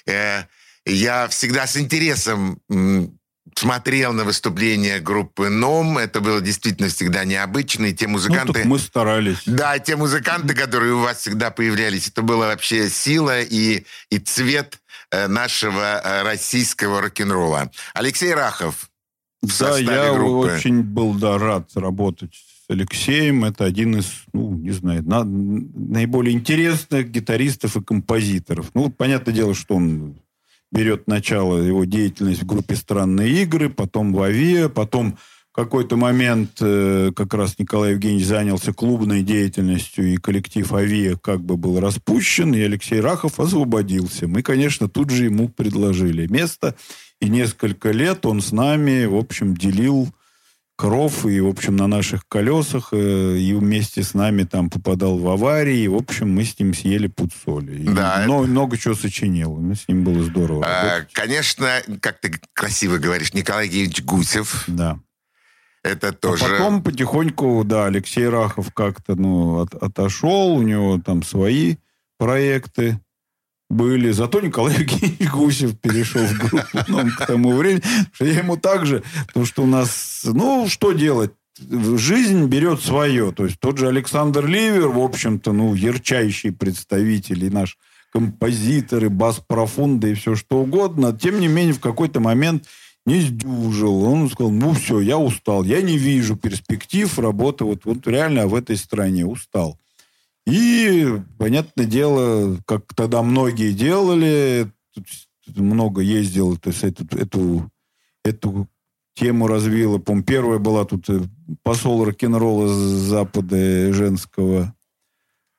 Э, 0.07 0.45
Я 0.87 1.29
всегда 1.29 1.67
с 1.67 1.77
интересом 1.77 2.59
смотрел 3.55 4.13
на 4.13 4.25
выступления 4.25 4.99
группы 5.01 5.49
«Ном». 5.51 5.99
Это 5.99 6.21
было 6.21 6.41
действительно 6.41 6.89
всегда 6.89 7.25
необычно. 7.25 7.87
И 7.87 7.93
те 7.95 8.07
Ну, 8.07 8.13
музыканты... 8.13 8.53
так 8.53 8.65
мы 8.65 8.79
старались. 8.79 9.43
Да, 9.45 9.79
те 9.79 9.97
музыканты, 9.97 10.55
которые 10.55 10.95
у 10.95 11.01
вас 11.01 11.19
всегда 11.19 11.51
появлялись, 11.51 12.09
это 12.09 12.23
была 12.23 12.47
вообще 12.47 12.89
сила 12.89 13.43
и, 13.43 13.85
и 14.09 14.19
цвет 14.19 14.79
э, 15.11 15.27
нашего 15.27 16.23
российского 16.25 17.03
рок-н-ролла. 17.03 17.71
Алексей 17.93 18.33
Рахов 18.33 18.90
Да, 19.43 19.79
я 19.79 20.15
группы. 20.15 20.53
очень 20.55 20.83
был 20.83 21.15
да, 21.15 21.39
рад 21.39 21.71
работать 21.75 22.35
с 22.35 22.71
Алексеем. 22.71 23.45
Это 23.45 23.65
один 23.65 23.97
из, 23.99 24.25
ну, 24.33 24.55
не 24.55 24.71
знаю, 24.71 25.03
на- 25.03 25.25
наиболее 25.25 26.35
интересных 26.37 27.11
гитаристов 27.11 27.77
и 27.77 27.83
композиторов. 27.83 28.71
Ну, 28.75 28.91
понятное 28.91 29.35
дело, 29.35 29.55
что 29.55 29.77
он 29.77 30.17
берет 30.71 31.09
начало 31.09 31.59
его 31.59 31.85
деятельность 31.85 32.43
в 32.43 32.47
группе 32.47 32.77
«Странные 32.77 33.43
игры», 33.43 33.71
потом 33.71 34.13
в 34.13 34.23
«Авиа», 34.23 34.69
потом 34.69 35.17
в 35.51 35.53
какой-то 35.53 35.97
момент 35.97 36.59
э, 36.61 37.11
как 37.17 37.35
раз 37.35 37.59
Николай 37.59 37.93
Евгеньевич 37.93 38.27
занялся 38.27 38.73
клубной 38.73 39.23
деятельностью, 39.23 40.13
и 40.13 40.17
коллектив 40.17 40.73
«Авиа» 40.73 41.17
как 41.17 41.41
бы 41.41 41.57
был 41.57 41.81
распущен, 41.81 42.55
и 42.55 42.61
Алексей 42.61 43.01
Рахов 43.01 43.41
освободился. 43.41 44.29
Мы, 44.29 44.43
конечно, 44.43 44.89
тут 44.89 45.11
же 45.11 45.25
ему 45.25 45.49
предложили 45.49 46.29
место, 46.29 46.77
и 47.21 47.29
несколько 47.29 47.91
лет 47.91 48.27
он 48.27 48.41
с 48.41 48.53
нами, 48.53 49.05
в 49.05 49.17
общем, 49.17 49.57
делил 49.57 50.09
кров 50.77 51.27
и, 51.27 51.39
в 51.41 51.47
общем, 51.49 51.77
на 51.77 51.87
наших 51.87 52.27
колесах, 52.27 52.89
э, 52.93 53.37
и 53.37 53.53
вместе 53.53 54.03
с 54.03 54.15
нами 54.15 54.45
там 54.45 54.71
попадал 54.71 55.19
в 55.19 55.29
аварии, 55.29 55.81
и, 55.81 55.89
в 55.89 55.95
общем, 55.95 56.31
мы 56.35 56.43
с 56.45 56.59
ним 56.59 56.73
съели 56.73 57.07
пуд 57.07 57.33
соли. 57.45 57.85
Да, 57.85 58.25
но- 58.27 58.45
много 58.45 58.79
чего 58.79 58.95
сочинил. 58.95 59.57
Мы 59.57 59.75
с 59.77 59.87
ним 59.89 60.05
было 60.05 60.23
здорово 60.23 60.65
А. 60.67 61.01
Конечно, 61.13 61.83
как 62.01 62.21
ты 62.21 62.33
красиво 62.55 62.97
говоришь, 62.97 63.35
Николай 63.35 63.67
Евгеньевич 63.67 64.03
Гусев. 64.05 64.65
Да. 64.69 64.99
Это 65.83 66.13
тоже... 66.13 66.45
А 66.47 66.49
потом 66.49 66.83
потихоньку, 66.83 67.63
да, 67.67 67.85
Алексей 67.87 68.27
Рахов 68.27 68.73
как-то, 68.73 69.17
ну, 69.17 69.61
от- 69.61 69.75
отошел, 69.75 70.55
у 70.55 70.63
него 70.63 70.99
там 71.05 71.23
свои 71.23 71.77
проекты 72.19 72.99
были. 73.71 74.11
Зато 74.11 74.41
Николай 74.41 74.75
Евгеньевич 74.79 75.31
Гусев 75.31 75.79
перешел 75.79 76.23
в 76.23 76.39
группу 76.39 76.79
ну, 76.89 77.09
к 77.11 77.27
тому 77.27 77.53
времени, 77.53 77.83
я 78.19 78.39
ему 78.39 78.57
также, 78.57 79.03
потому 79.29 79.47
что 79.47 79.63
у 79.63 79.67
нас, 79.67 80.23
ну, 80.25 80.69
что 80.69 80.93
делать? 80.93 81.33
Жизнь 81.59 82.47
берет 82.47 82.83
свое. 82.83 83.33
То 83.33 83.45
есть 83.45 83.61
тот 83.61 83.79
же 83.79 83.89
Александр 83.89 84.47
Ливер, 84.47 84.89
в 84.89 84.99
общем-то, 84.99 85.53
ну, 85.53 85.75
ярчайший 85.75 86.53
представитель 86.53 87.45
и 87.45 87.51
наш 87.51 87.79
композитор, 88.13 89.05
и 89.05 89.09
бас-профунда, 89.09 90.09
и 90.09 90.15
все 90.15 90.35
что 90.35 90.59
угодно. 90.59 91.17
Тем 91.17 91.39
не 91.39 91.49
менее, 91.49 91.75
в 91.75 91.81
какой-то 91.81 92.19
момент 92.19 92.67
не 93.07 93.21
сдюжил. 93.21 94.03
Он 94.05 94.29
сказал, 94.31 94.51
ну 94.51 94.73
все, 94.73 95.01
я 95.01 95.19
устал, 95.19 95.65
я 95.65 95.81
не 95.83 95.97
вижу 95.97 96.37
перспектив 96.37 97.19
работы 97.19 97.65
вот, 97.65 97.85
вот 97.85 98.07
реально 98.07 98.47
в 98.47 98.55
этой 98.55 98.77
стране, 98.77 99.27
устал. 99.27 99.79
И, 100.47 101.07
понятное 101.39 101.87
дело, 101.87 102.59
как 102.67 102.95
тогда 102.95 103.23
многие 103.23 103.73
делали, 103.73 104.73
много 105.57 106.01
ездил, 106.01 106.57
то 106.57 106.71
есть 106.71 106.83
эту, 106.83 107.05
эту, 107.17 107.71
эту 108.25 108.69
тему 109.15 109.47
развила. 109.47 109.99
По 109.99 110.21
первая 110.23 110.59
была 110.59 110.85
тут 110.85 111.09
э, 111.11 111.21
посол 111.63 112.05
рок-н-ролла 112.05 112.69
с 112.69 112.73
запада 112.73 113.93
женского 113.93 114.75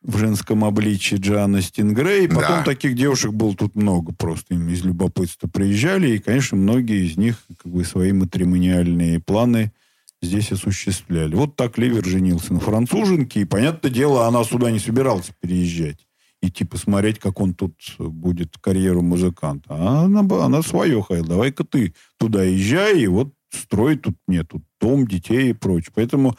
в 0.02 0.17
женском 0.17 0.65
обличии 0.65 1.17
Джоанна 1.17 1.62
Стингрей. 1.62 2.28
Потом 2.28 2.41
Да. 2.41 2.63
таких 2.63 2.96
девушек 2.96 3.34
было 3.34 3.56
тут 3.56 3.76
много 3.76 4.13
просто. 4.13 4.56
Им 4.56 4.67
из 4.70 4.84
любопытства 4.84 5.48
приезжали. 5.48 6.15
И, 6.15 6.20
конечно, 6.20 6.58
многие 6.58 7.06
из 7.06 7.17
них 7.17 7.38
как 7.62 7.72
бы 7.72 7.84
свои 7.84 8.12
матримониальные 8.12 9.20
планы 9.20 9.72
здесь 10.21 10.51
осуществляли. 10.51 11.36
Вот 11.36 11.55
так 11.55 11.77
Ливер 11.77 12.05
женился 12.05 12.53
на 12.53 12.60
француженке. 12.60 13.41
И, 13.41 13.45
понятное 13.45 13.91
дело, 13.91 14.27
она 14.27 14.43
сюда 14.43 14.71
не 14.71 14.79
собиралась 14.79 15.31
переезжать. 15.39 16.07
Идти 16.41 16.63
посмотреть, 16.63 17.19
как 17.19 17.39
он 17.39 17.53
тут 17.53 17.73
будет 17.99 18.57
карьеру 18.60 19.01
музыканта. 19.01 19.67
А 19.69 20.05
она, 20.05 20.21
она 20.43 20.62
свое 20.63 21.01
хотела. 21.01 21.27
Давай-ка 21.27 21.63
ты 21.63 21.93
туда 22.17 22.43
езжай, 22.43 23.01
и 23.01 23.07
вот 23.07 23.34
строй 23.51 23.97
тут 23.97 24.15
нет. 24.27 24.47
Тут 24.49 24.63
дом, 24.79 25.07
детей 25.07 25.51
и 25.51 25.53
прочее. 25.53 25.91
Поэтому 25.93 26.36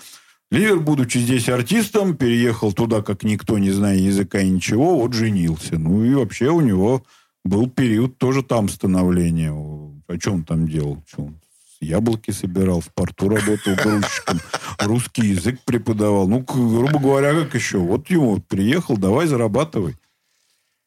Ливер, 0.51 0.81
будучи 0.81 1.19
здесь 1.19 1.49
артистом, 1.49 2.17
переехал 2.17 2.73
туда, 2.73 3.01
как 3.01 3.23
никто, 3.23 3.59
не 3.59 3.71
зная 3.71 3.97
языка 3.97 4.41
и 4.41 4.51
ничего, 4.51 4.99
вот 4.99 5.15
женился. 5.15 5.79
Ну 5.79 6.05
и 6.05 6.15
вообще 6.15 6.51
у 6.51 6.61
него 6.61 7.05
был 7.45 7.71
период 7.71 8.19
тоже 8.19 8.43
там 8.43 8.69
становления. 8.69 9.53
О 9.53 10.19
чем 10.19 10.45
там 10.45 10.69
делал? 10.69 11.03
Чё 11.07 11.23
он 11.23 11.42
яблоки 11.83 12.31
собирал, 12.31 12.81
в 12.81 12.93
порту 12.95 13.29
работал 13.29 13.75
грузчиком, 13.75 14.41
русский 14.79 15.27
язык 15.27 15.61
преподавал. 15.65 16.29
Ну, 16.29 16.41
грубо 16.41 16.99
говоря, 16.99 17.35
как 17.35 17.55
еще? 17.55 17.79
Вот 17.79 18.09
ему 18.11 18.41
приехал, 18.41 18.97
давай 18.97 19.27
зарабатывай. 19.27 19.97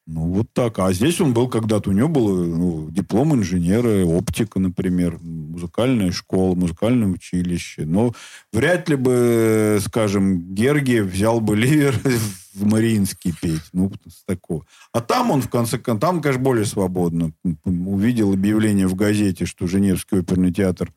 Ну, 0.07 0.31
вот 0.31 0.53
так. 0.53 0.77
А 0.77 0.93
здесь 0.93 1.19
он 1.19 1.33
был 1.33 1.47
когда-то, 1.47 1.89
у 1.89 1.93
него 1.93 2.07
был 2.07 2.45
ну, 2.45 2.89
диплом 2.91 3.33
инженера, 3.33 4.05
оптика, 4.05 4.59
например, 4.59 5.17
музыкальная 5.19 6.11
школа, 6.11 6.53
музыкальное 6.53 7.07
училище. 7.07 7.85
Но 7.85 8.13
вряд 8.53 8.87
ли 8.87 8.97
бы, 8.97 9.79
скажем, 9.81 10.53
Гергиев 10.53 11.07
взял 11.07 11.39
бы 11.39 11.55
ливер 11.55 11.99
в 12.53 12.65
Мариинский 12.65 13.33
петь. 13.41 13.63
Ну, 13.73 13.91
с 14.07 14.23
такого. 14.25 14.63
А 14.93 15.01
там 15.01 15.31
он, 15.31 15.41
в 15.41 15.49
конце 15.49 15.79
концов, 15.79 16.01
там, 16.01 16.21
конечно, 16.21 16.43
более 16.43 16.65
свободно. 16.65 17.31
Увидел 17.63 18.31
объявление 18.31 18.87
в 18.87 18.93
газете, 18.93 19.45
что 19.45 19.65
Женевский 19.65 20.19
оперный 20.19 20.53
театр 20.53 20.93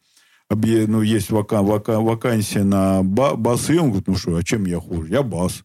объ- 0.53 0.87
ну, 0.87 1.01
есть 1.01 1.31
вака- 1.31 1.63
вака- 1.63 2.01
вакансия 2.01 2.63
на 2.63 3.03
ба- 3.03 3.37
басы. 3.37 3.79
Он 3.81 3.87
говорит, 3.89 4.09
ну 4.09 4.17
что, 4.17 4.37
а 4.37 4.43
чем 4.43 4.67
я 4.67 4.81
хуже? 4.81 5.13
Я 5.13 5.23
бас. 5.23 5.65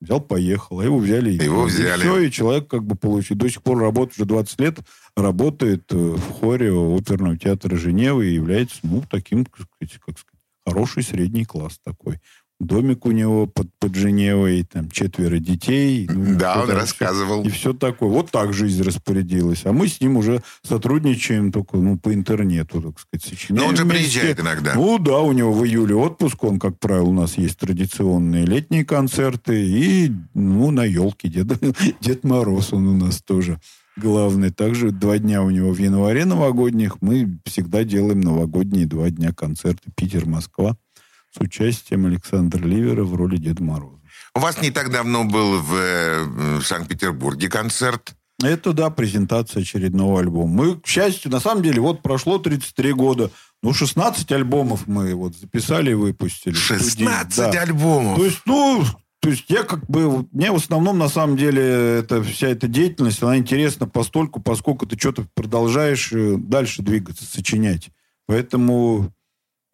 Взял, 0.00 0.20
поехал. 0.20 0.80
А 0.80 0.84
его 0.84 0.98
взяли. 0.98 1.32
и- 1.32 1.42
Его 1.44 1.66
и 1.66 1.70
взяли. 1.70 2.00
все, 2.02 2.18
и 2.18 2.30
человек 2.30 2.68
как 2.68 2.84
бы 2.84 2.94
получил. 2.94 3.36
До 3.36 3.48
сих 3.48 3.62
пор 3.62 3.78
работает, 3.78 4.18
уже 4.18 4.26
20 4.26 4.60
лет, 4.60 4.78
работает 5.16 5.84
э, 5.92 5.96
в 5.96 6.30
хоре 6.40 6.70
оперного 6.72 7.38
театра 7.38 7.76
Женевы 7.76 8.26
и 8.26 8.34
является, 8.34 8.78
ну, 8.82 9.02
таким, 9.08 9.44
как 9.46 9.66
сказать, 9.78 10.20
хороший 10.66 11.02
средний 11.02 11.44
класс 11.44 11.78
такой. 11.84 12.20
Домик 12.64 13.06
у 13.06 13.10
него 13.10 13.46
под, 13.46 13.68
под 13.78 13.94
Женевой, 13.94 14.64
там 14.64 14.90
четверо 14.90 15.38
детей. 15.38 16.08
ну, 16.10 16.38
Да, 16.38 16.62
он 16.62 16.70
рассказывал. 16.70 17.44
И 17.44 17.50
все 17.50 17.72
такое. 17.72 18.08
Вот 18.08 18.30
так 18.30 18.52
жизнь 18.52 18.82
распорядилась. 18.82 19.62
А 19.64 19.72
мы 19.72 19.88
с 19.88 20.00
ним 20.00 20.16
уже 20.16 20.42
сотрудничаем 20.62 21.52
только 21.52 21.76
ну, 21.76 21.98
по 21.98 22.12
интернету, 22.12 22.80
так 22.80 22.98
сказать, 23.00 23.24
сочиняем 23.24 23.64
Но 23.64 23.68
он 23.70 23.76
же 23.76 23.84
вместе. 23.84 24.00
приезжает 24.02 24.40
иногда. 24.40 24.74
Ну 24.74 24.98
да, 24.98 25.20
у 25.20 25.32
него 25.32 25.52
в 25.52 25.64
июле 25.64 25.94
отпуск. 25.94 26.42
Он, 26.44 26.58
как 26.58 26.78
правило, 26.78 27.08
у 27.08 27.12
нас 27.12 27.38
есть 27.38 27.58
традиционные 27.58 28.46
летние 28.46 28.84
концерты. 28.84 29.64
И, 29.64 30.12
ну, 30.34 30.70
на 30.70 30.84
елке 30.84 31.28
Дед, 31.28 31.48
Дед 32.00 32.24
Мороз 32.24 32.72
он 32.72 32.88
у 32.88 32.96
нас 32.96 33.22
тоже 33.22 33.60
главный. 33.96 34.50
Также 34.50 34.90
два 34.90 35.18
дня 35.18 35.42
у 35.42 35.50
него 35.50 35.72
в 35.72 35.78
январе 35.78 36.24
новогодних. 36.24 36.96
Мы 37.00 37.38
всегда 37.44 37.84
делаем 37.84 38.20
новогодние 38.20 38.86
два 38.86 39.10
дня 39.10 39.32
концерты 39.32 39.90
Питер-Москва 39.94 40.76
с 41.34 41.40
участием 41.40 42.06
Александра 42.06 42.64
Ливера 42.64 43.04
в 43.04 43.14
роли 43.14 43.36
Деда 43.36 43.62
Мороза. 43.62 44.00
У 44.34 44.40
вас 44.40 44.60
не 44.60 44.70
так 44.70 44.90
давно 44.90 45.24
был 45.24 45.60
в, 45.60 45.74
э, 45.74 46.24
в 46.58 46.62
Санкт-Петербурге 46.62 47.48
концерт. 47.48 48.14
Это, 48.42 48.72
да, 48.72 48.90
презентация 48.90 49.62
очередного 49.62 50.20
альбома. 50.20 50.64
Мы, 50.64 50.80
к 50.80 50.86
счастью, 50.86 51.30
на 51.30 51.40
самом 51.40 51.62
деле, 51.62 51.80
вот 51.80 52.02
прошло 52.02 52.38
33 52.38 52.92
года. 52.92 53.30
Ну, 53.62 53.72
16 53.72 54.30
альбомов 54.32 54.86
мы 54.86 55.14
вот 55.14 55.36
записали 55.36 55.92
и 55.92 55.94
выпустили. 55.94 56.54
16 56.54 57.36
Да. 57.52 57.62
альбомов. 57.62 58.18
То 58.18 58.24
есть, 58.24 58.40
ну, 58.44 58.84
то 59.20 59.28
есть 59.30 59.44
я 59.48 59.62
как 59.62 59.86
бы... 59.86 60.26
Мне 60.32 60.50
в 60.50 60.56
основном, 60.56 60.98
на 60.98 61.08
самом 61.08 61.36
деле, 61.36 61.62
это, 62.00 62.22
вся 62.22 62.48
эта 62.48 62.66
деятельность, 62.66 63.22
она 63.22 63.38
интересна 63.38 63.86
постольку, 63.86 64.40
поскольку 64.40 64.84
ты 64.86 64.98
что-то 64.98 65.26
продолжаешь 65.34 66.12
э, 66.12 66.36
дальше 66.36 66.82
двигаться, 66.82 67.24
сочинять. 67.24 67.90
Поэтому 68.26 69.12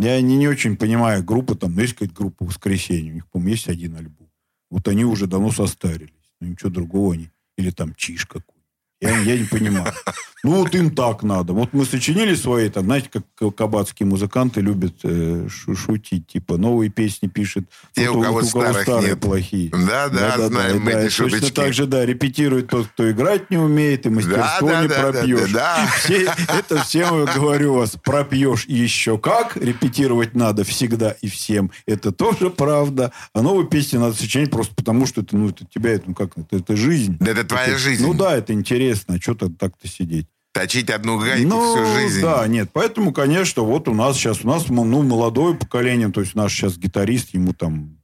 я 0.06 0.20
не, 0.20 0.36
не 0.36 0.48
очень 0.48 0.76
понимаю 0.76 1.24
группы, 1.24 1.54
там, 1.54 1.74
ну, 1.74 1.80
есть 1.80 1.94
какая-то 1.94 2.14
группа 2.14 2.44
«Воскресенье», 2.44 3.12
у 3.12 3.14
них, 3.14 3.28
по-моему, 3.28 3.50
есть 3.50 3.68
один 3.68 3.96
альбом. 3.96 4.30
Вот 4.70 4.88
они 4.88 5.04
уже 5.04 5.26
давно 5.26 5.50
состарились. 5.50 6.32
Ну, 6.40 6.48
ничего 6.48 6.70
другого 6.70 7.14
не... 7.14 7.30
Или 7.56 7.70
там 7.70 7.94
«Чиж» 7.94 8.26
какой. 8.26 8.59
Я, 9.00 9.18
я 9.20 9.38
не 9.38 9.44
понимаю. 9.44 9.92
Ну, 10.42 10.52
вот 10.52 10.74
им 10.74 10.90
так 10.94 11.22
надо. 11.22 11.52
Вот 11.52 11.74
мы 11.74 11.84
сочинили 11.84 12.34
свои, 12.34 12.70
там, 12.70 12.84
знаете, 12.86 13.10
как 13.10 13.54
кабацкие 13.54 14.06
музыканты 14.06 14.62
любят 14.62 14.94
э, 15.02 15.46
шу- 15.50 15.76
шутить. 15.76 16.28
Типа, 16.28 16.56
новые 16.56 16.88
песни 16.88 17.26
пишет. 17.28 17.64
Те, 17.92 18.06
тот, 18.06 18.16
у 18.16 18.22
кого 18.22 18.42
старых 18.42 18.80
старые 18.80 19.10
нет. 19.10 19.20
плохие. 19.20 19.68
Да-да, 19.70 20.48
знаем 20.48 20.80
мы 20.80 20.92
да, 20.92 21.00
эти 21.02 21.12
и 21.12 21.14
Точно 21.18 21.28
шуточки. 21.36 21.54
так 21.54 21.74
же, 21.74 21.84
да, 21.84 22.06
репетирует 22.06 22.68
тот, 22.68 22.86
кто 22.86 23.10
играть 23.10 23.50
не 23.50 23.58
умеет, 23.58 24.06
и 24.06 24.08
мастерство 24.08 24.66
Да, 24.68 24.76
да, 24.76 24.80
не 24.82 24.88
да, 24.88 24.94
да, 24.96 25.12
пропьешь. 25.12 25.52
да, 25.52 25.76
да. 25.76 25.92
Все- 25.98 26.32
это 26.58 26.82
всем, 26.84 27.26
говорю 27.26 27.74
вас, 27.74 27.96
пропьешь 28.02 28.64
еще 28.64 29.18
как. 29.18 29.58
Репетировать 29.58 30.34
надо 30.34 30.64
всегда 30.64 31.10
и 31.20 31.28
всем. 31.28 31.70
Это 31.84 32.12
тоже 32.12 32.48
правда. 32.48 33.12
А 33.34 33.42
новые 33.42 33.68
песни 33.68 33.98
надо 33.98 34.14
сочинять 34.16 34.50
просто 34.50 34.74
потому, 34.74 35.04
что 35.04 35.20
это, 35.20 35.36
ну, 35.36 35.50
это 35.50 35.66
тебя, 35.66 35.90
это, 35.90 36.04
ну, 36.06 36.14
как, 36.14 36.30
это, 36.38 36.56
это 36.56 36.76
жизнь. 36.76 37.18
Да 37.20 37.32
это 37.32 37.44
твоя 37.44 37.66
Это- 37.66 37.78
жизнь. 37.78 38.02
Ну 38.06 38.14
да, 38.14 38.38
это 38.38 38.54
интересно. 38.54 38.89
А 39.09 39.16
что 39.18 39.35
так-то 39.35 39.88
сидеть? 39.88 40.26
Точить 40.53 40.90
одну 40.90 41.18
гайку 41.18 41.48
Ну, 41.48 41.74
всю 41.74 41.94
жизнь. 42.00 42.22
да, 42.22 42.46
нет. 42.48 42.70
Поэтому, 42.72 43.12
конечно, 43.12 43.62
вот 43.62 43.87
у 43.88 43.94
нас 43.94 44.16
сейчас, 44.16 44.44
у 44.44 44.48
нас, 44.48 44.68
ну, 44.68 44.85
молодое 45.03 45.55
поколение, 45.55 46.11
то 46.11 46.20
есть 46.22 46.35
наш 46.35 46.53
сейчас 46.53 46.76
гитарист, 46.76 47.35
ему 47.35 47.53
там 47.53 47.98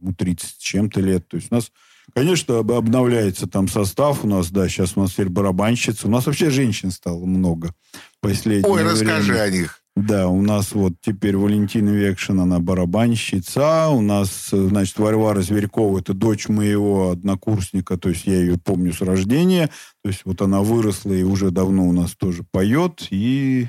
ну, 0.00 0.14
30 0.14 0.48
с 0.50 0.54
чем-то 0.56 1.00
лет. 1.00 1.28
То 1.28 1.36
есть 1.36 1.48
у 1.52 1.54
нас, 1.54 1.70
конечно, 2.14 2.58
об- 2.60 2.72
обновляется 2.72 3.46
там 3.46 3.68
состав 3.68 4.24
у 4.24 4.28
нас, 4.28 4.50
да, 4.50 4.68
сейчас 4.68 4.96
у 4.96 5.00
нас 5.00 5.12
теперь 5.12 5.28
барабанщица. 5.28 6.06
У 6.08 6.10
нас 6.10 6.24
вообще 6.26 6.48
женщин 6.50 6.90
стало 6.90 7.24
много 7.26 7.74
последнее 8.20 8.70
Ой, 8.72 8.82
время. 8.82 8.90
расскажи 8.92 9.38
о 9.38 9.50
них. 9.50 9.81
Да, 9.94 10.28
у 10.28 10.40
нас 10.40 10.72
вот 10.72 10.94
теперь 11.02 11.36
Валентина 11.36 11.90
Векшин, 11.90 12.40
она 12.40 12.60
барабанщица. 12.60 13.88
У 13.88 14.00
нас, 14.00 14.48
значит, 14.50 14.98
Варвара 14.98 15.42
Зверькова, 15.42 15.98
это 15.98 16.14
дочь 16.14 16.48
моего 16.48 17.10
однокурсника, 17.10 17.98
то 17.98 18.08
есть 18.08 18.26
я 18.26 18.40
ее 18.40 18.56
помню 18.58 18.94
с 18.94 19.02
рождения. 19.02 19.68
То 20.02 20.08
есть 20.08 20.22
вот 20.24 20.40
она 20.40 20.62
выросла 20.62 21.12
и 21.12 21.22
уже 21.22 21.50
давно 21.50 21.86
у 21.86 21.92
нас 21.92 22.14
тоже 22.14 22.42
поет. 22.50 23.06
И 23.10 23.68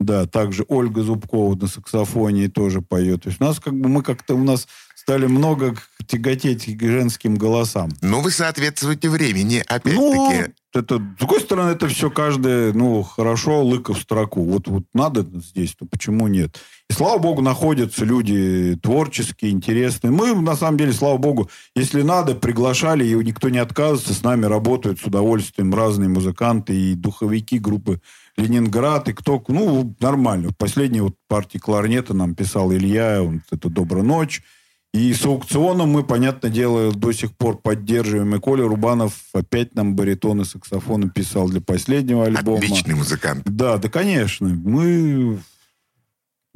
да, 0.00 0.26
также 0.26 0.64
Ольга 0.66 1.02
Зубкова 1.02 1.54
на 1.54 1.68
саксофоне 1.68 2.48
тоже 2.48 2.82
поет. 2.82 3.22
То 3.22 3.28
есть 3.28 3.40
у 3.40 3.44
нас 3.44 3.60
как 3.60 3.74
бы 3.74 3.88
мы 3.88 4.02
как-то 4.02 4.34
у 4.34 4.42
нас 4.42 4.66
стали 5.06 5.26
много 5.26 5.76
тяготеть 6.08 6.76
к 6.76 6.82
женским 6.82 7.36
голосам. 7.36 7.90
Ну, 8.02 8.22
вы 8.22 8.32
соответствуете 8.32 9.08
времени, 9.08 9.62
Ну, 9.68 9.74
опять-таки. 9.76 10.52
это, 10.74 10.96
с 10.96 11.18
другой 11.20 11.40
стороны, 11.42 11.70
это 11.70 11.86
все 11.86 12.10
каждое, 12.10 12.72
ну, 12.72 13.04
хорошо, 13.04 13.62
лыка 13.62 13.94
в 13.94 14.00
строку. 14.00 14.42
Вот, 14.42 14.66
вот 14.66 14.82
надо 14.94 15.24
здесь, 15.34 15.76
то 15.78 15.86
почему 15.86 16.26
нет? 16.26 16.58
И, 16.90 16.92
слава 16.92 17.18
богу, 17.18 17.40
находятся 17.40 18.04
люди 18.04 18.76
творческие, 18.82 19.52
интересные. 19.52 20.10
Мы, 20.10 20.34
на 20.34 20.56
самом 20.56 20.76
деле, 20.76 20.92
слава 20.92 21.18
богу, 21.18 21.48
если 21.76 22.02
надо, 22.02 22.34
приглашали, 22.34 23.06
и 23.06 23.14
никто 23.14 23.48
не 23.48 23.58
отказывается, 23.58 24.12
с 24.12 24.24
нами 24.24 24.46
работают 24.46 24.98
с 24.98 25.04
удовольствием 25.04 25.72
разные 25.72 26.08
музыканты 26.08 26.74
и 26.74 26.94
духовики 26.94 27.60
группы 27.60 28.00
Ленинград, 28.36 29.08
и 29.08 29.12
кто, 29.12 29.40
ну, 29.46 29.94
нормально. 30.00 30.50
Последней 30.58 31.00
вот 31.00 31.14
партии 31.28 31.58
кларнета 31.58 32.12
нам 32.12 32.34
писал 32.34 32.72
Илья, 32.72 33.22
он, 33.22 33.42
это 33.52 33.68
«Добрая 33.68 34.02
ночь». 34.02 34.42
И 34.94 35.12
с 35.12 35.26
аукционом 35.26 35.90
мы, 35.90 36.04
понятное 36.04 36.50
дело, 36.50 36.92
до 36.92 37.12
сих 37.12 37.36
пор 37.36 37.58
поддерживаем. 37.58 38.34
И 38.34 38.38
Коля 38.38 38.64
Рубанов 38.64 39.12
опять 39.34 39.74
нам 39.74 39.94
баритон 39.94 40.40
и 40.40 40.44
саксофон 40.44 41.10
писал 41.10 41.48
для 41.48 41.60
последнего 41.60 42.24
альбома. 42.24 42.58
Отличный 42.58 42.94
музыкант. 42.94 43.42
Да, 43.44 43.76
да, 43.76 43.88
конечно. 43.90 44.48
Мы... 44.48 45.38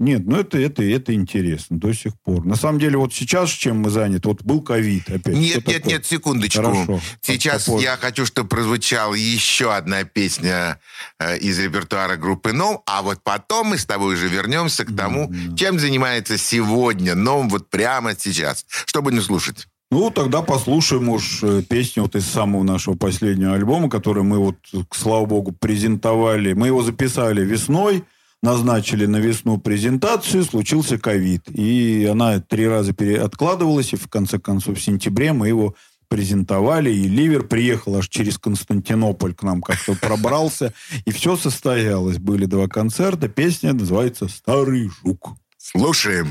Нет, 0.01 0.23
ну 0.25 0.37
это, 0.37 0.59
это, 0.59 0.83
это 0.83 1.13
интересно 1.13 1.79
до 1.79 1.93
сих 1.93 2.19
пор. 2.25 2.47
На 2.47 2.57
самом 2.57 2.79
деле, 2.79 2.97
вот 2.97 3.13
сейчас 3.13 3.51
чем 3.51 3.81
мы 3.81 3.91
заняты? 3.91 4.29
Вот 4.29 4.43
был 4.43 4.63
ковид 4.63 5.11
опять. 5.11 5.37
Нет, 5.37 5.61
Что 5.61 5.71
нет, 5.71 5.83
такое? 5.83 5.93
нет, 5.93 6.07
секундочку. 6.07 6.63
Хорошо. 6.63 7.01
Сейчас 7.21 7.67
Попозже. 7.67 7.85
я 7.85 7.97
хочу, 7.99 8.25
чтобы 8.25 8.49
прозвучала 8.49 9.13
еще 9.13 9.75
одна 9.75 10.05
песня 10.05 10.81
э, 11.19 11.37
из 11.37 11.59
репертуара 11.59 12.17
группы 12.17 12.55
«Ном», 12.55 12.81
а 12.87 13.03
вот 13.03 13.23
потом 13.23 13.69
мы 13.69 13.79
с 13.79 13.85
тобой 13.85 14.15
уже 14.15 14.29
вернемся 14.29 14.87
к 14.87 14.97
тому, 14.97 15.31
чем 15.55 15.79
занимается 15.79 16.39
сегодня 16.39 17.15
«Ном» 17.15 17.51
вот 17.51 17.69
прямо 17.69 18.15
сейчас. 18.19 18.65
Что 18.87 19.03
будем 19.03 19.21
слушать? 19.21 19.69
Ну, 19.91 20.11
тогда 20.11 20.41
послушаем 20.41 21.11
уж 21.11 21.43
э, 21.43 21.63
песню 21.69 22.05
вот 22.05 22.17
из 22.17 22.25
самого 22.25 22.63
нашего 22.63 22.95
последнего 22.95 23.55
альбома, 23.55 23.91
который 23.91 24.23
мы 24.23 24.39
вот, 24.39 24.57
слава 24.93 25.27
богу, 25.27 25.53
презентовали. 25.53 26.55
Мы 26.55 26.69
его 26.69 26.83
записали 26.83 27.45
весной, 27.45 28.05
назначили 28.43 29.07
на 29.07 29.19
весну 29.19 29.59
презентацию, 29.59 30.45
случился 30.45 30.99
ковид. 30.99 31.43
И 31.49 32.09
она 32.11 32.41
три 32.41 32.67
раза 32.67 32.93
пере- 32.93 33.21
откладывалась, 33.21 33.93
и 33.93 33.97
в 33.97 34.09
конце 34.09 34.39
концов 34.39 34.79
в 34.79 34.83
сентябре 34.83 35.33
мы 35.33 35.49
его 35.49 35.75
презентовали, 36.09 36.91
и 36.91 37.07
Ливер 37.07 37.47
приехал 37.47 37.97
аж 37.97 38.09
через 38.09 38.37
Константинополь 38.37 39.33
к 39.33 39.45
нам 39.45 39.63
как-то 39.63 39.95
пробрался, 39.95 40.75
и 41.05 41.13
все 41.13 41.37
состоялось. 41.37 42.19
Были 42.19 42.47
два 42.47 42.67
концерта, 42.67 43.29
песня 43.29 43.73
называется 43.73 44.27
«Старый 44.27 44.91
жук». 45.03 45.37
Слушаем. 45.57 46.29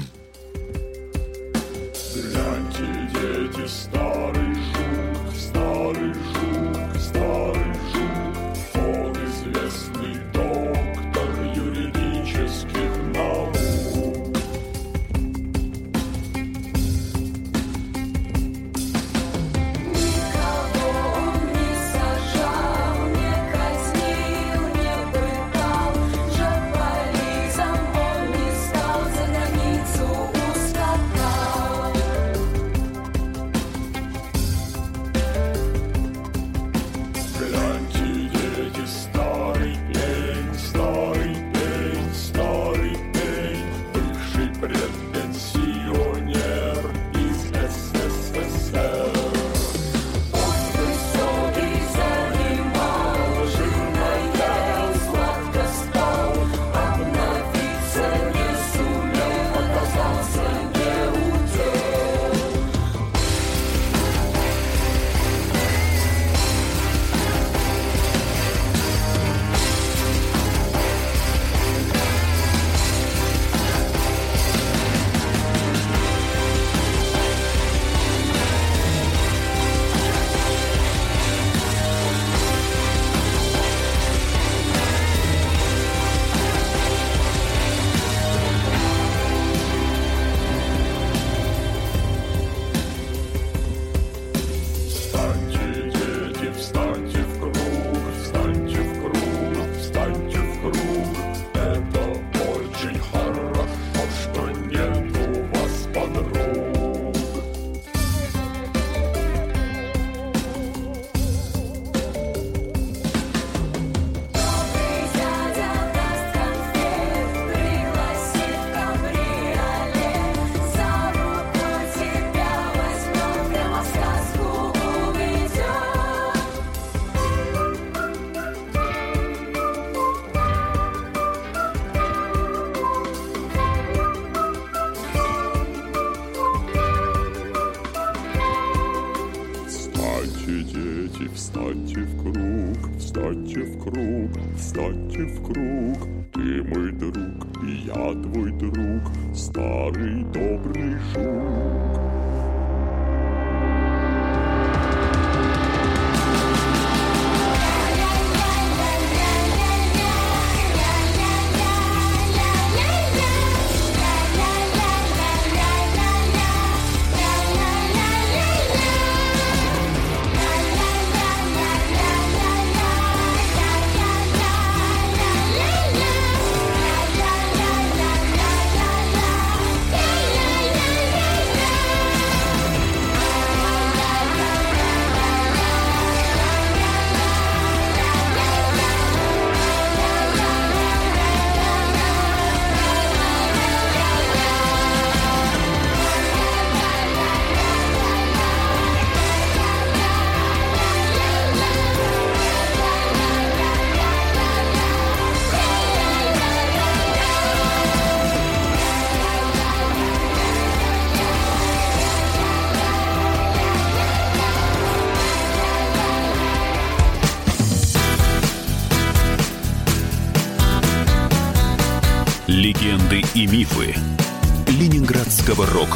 Гляньте, 2.14 2.69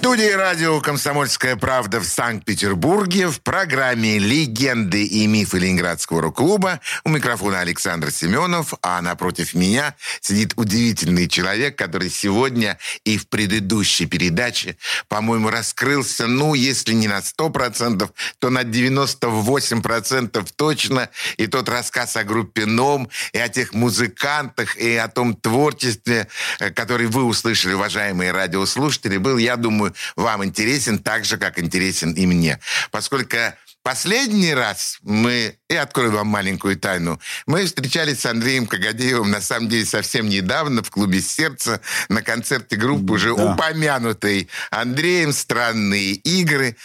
Студии 0.00 0.30
радио 0.30 0.80
«Комсомольская 0.80 1.56
правда» 1.56 2.00
в 2.00 2.06
Санкт-Петербурге 2.06 3.28
в 3.28 3.42
программе 3.42 4.18
«Легенды 4.18 5.04
и 5.04 5.26
мифы 5.26 5.58
Ленинградского 5.58 6.22
рок-клуба» 6.22 6.80
у 7.04 7.10
микрофона 7.10 7.60
Александр 7.60 8.10
Семенов, 8.10 8.72
а 8.80 9.02
напротив 9.02 9.52
меня 9.52 9.94
сидит 10.22 10.54
удивительный 10.56 11.28
человек, 11.28 11.76
который 11.76 12.08
сегодня 12.08 12.78
и 13.04 13.18
в 13.18 13.28
предыдущей 13.28 14.06
передаче, 14.06 14.78
по-моему, 15.08 15.50
раскрылся, 15.50 16.26
ну, 16.26 16.54
если 16.54 16.94
не 16.94 17.06
на 17.06 17.18
100%, 17.18 18.10
то 18.38 18.48
на 18.48 18.62
98% 18.62 20.48
точно. 20.56 21.10
И 21.36 21.46
тот 21.46 21.68
рассказ 21.68 22.16
о 22.16 22.24
группе 22.24 22.64
«Ном», 22.64 23.10
и 23.34 23.38
о 23.38 23.50
тех 23.50 23.74
музыкантах, 23.74 24.78
и 24.78 24.96
о 24.96 25.08
том 25.08 25.36
творчестве, 25.36 26.26
э, 26.58 26.70
который 26.70 27.06
вы 27.06 27.24
услышали, 27.24 27.74
уважаемые 27.74 28.32
радиослушатели, 28.32 29.18
был, 29.18 29.36
я 29.36 29.56
думаю, 29.56 29.89
вам 30.16 30.44
интересен 30.44 30.98
так 30.98 31.24
же, 31.24 31.36
как 31.38 31.58
интересен 31.58 32.12
и 32.12 32.26
мне. 32.26 32.58
Поскольку 32.90 33.36
последний 33.82 34.52
раз 34.52 34.98
мы, 35.02 35.56
и 35.68 35.74
открою 35.74 36.12
вам 36.12 36.26
маленькую 36.26 36.76
тайну, 36.78 37.20
мы 37.46 37.64
встречались 37.64 38.20
с 38.20 38.26
Андреем 38.26 38.66
Кагадеевым, 38.66 39.30
на 39.30 39.40
самом 39.40 39.68
деле, 39.68 39.86
совсем 39.86 40.28
недавно 40.28 40.82
в 40.82 40.90
клубе 40.90 41.20
«Сердце» 41.20 41.80
на 42.08 42.22
концерте 42.22 42.76
группы, 42.76 43.14
уже 43.14 43.34
Да. 43.34 43.52
упомянутой 43.54 44.48
Андреем 44.70 45.32
«Странные 45.32 46.12
игры». 46.12 46.76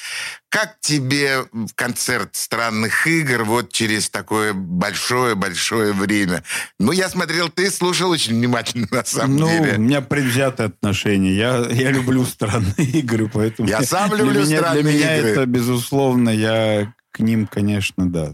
Как 0.56 0.78
тебе 0.80 1.44
концерт 1.76 2.30
странных 2.38 3.08
игр 3.08 3.44
вот 3.44 3.74
через 3.74 4.10
такое 4.10 4.54
большое-большое 4.54 5.92
время? 5.92 6.44
Ну, 6.80 6.94
я 6.94 7.10
смотрел, 7.10 7.50
ты 7.50 7.70
слушал 7.70 8.10
очень 8.12 8.36
внимательно, 8.36 8.88
на 8.92 9.04
самом 9.04 9.36
Ну, 9.36 9.50
деле. 9.50 9.74
у 9.76 9.82
меня 9.82 10.00
предвзятое 10.00 10.68
отношение. 10.68 11.36
Я, 11.36 11.58
я 11.70 11.92
люблю 11.92 12.24
странные 12.24 12.74
игры, 12.78 13.28
поэтому... 13.28 13.68
Я 13.68 13.82
сам 13.82 14.10
для 14.12 14.20
люблю 14.20 14.46
меня, 14.46 14.58
странные 14.60 14.84
Для 14.84 14.94
меня 14.94 15.18
игры. 15.18 15.30
это, 15.32 15.46
безусловно, 15.46 16.30
я 16.30 16.94
к 17.12 17.20
ним, 17.20 17.48
конечно, 17.48 18.10
да. 18.10 18.34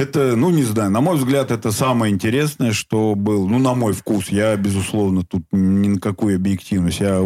Это, 0.00 0.34
ну, 0.36 0.50
не 0.50 0.62
знаю, 0.62 0.90
на 0.90 1.00
мой 1.00 1.16
взгляд, 1.16 1.50
это 1.50 1.72
самое 1.72 2.12
интересное, 2.14 2.72
что 2.72 3.14
был, 3.14 3.46
ну, 3.48 3.58
на 3.58 3.74
мой 3.74 3.92
вкус. 3.92 4.28
Я, 4.30 4.56
безусловно, 4.56 5.24
тут 5.24 5.42
ни 5.52 5.88
на 5.88 6.00
какую 6.00 6.36
объективность. 6.36 7.00
Я 7.00 7.20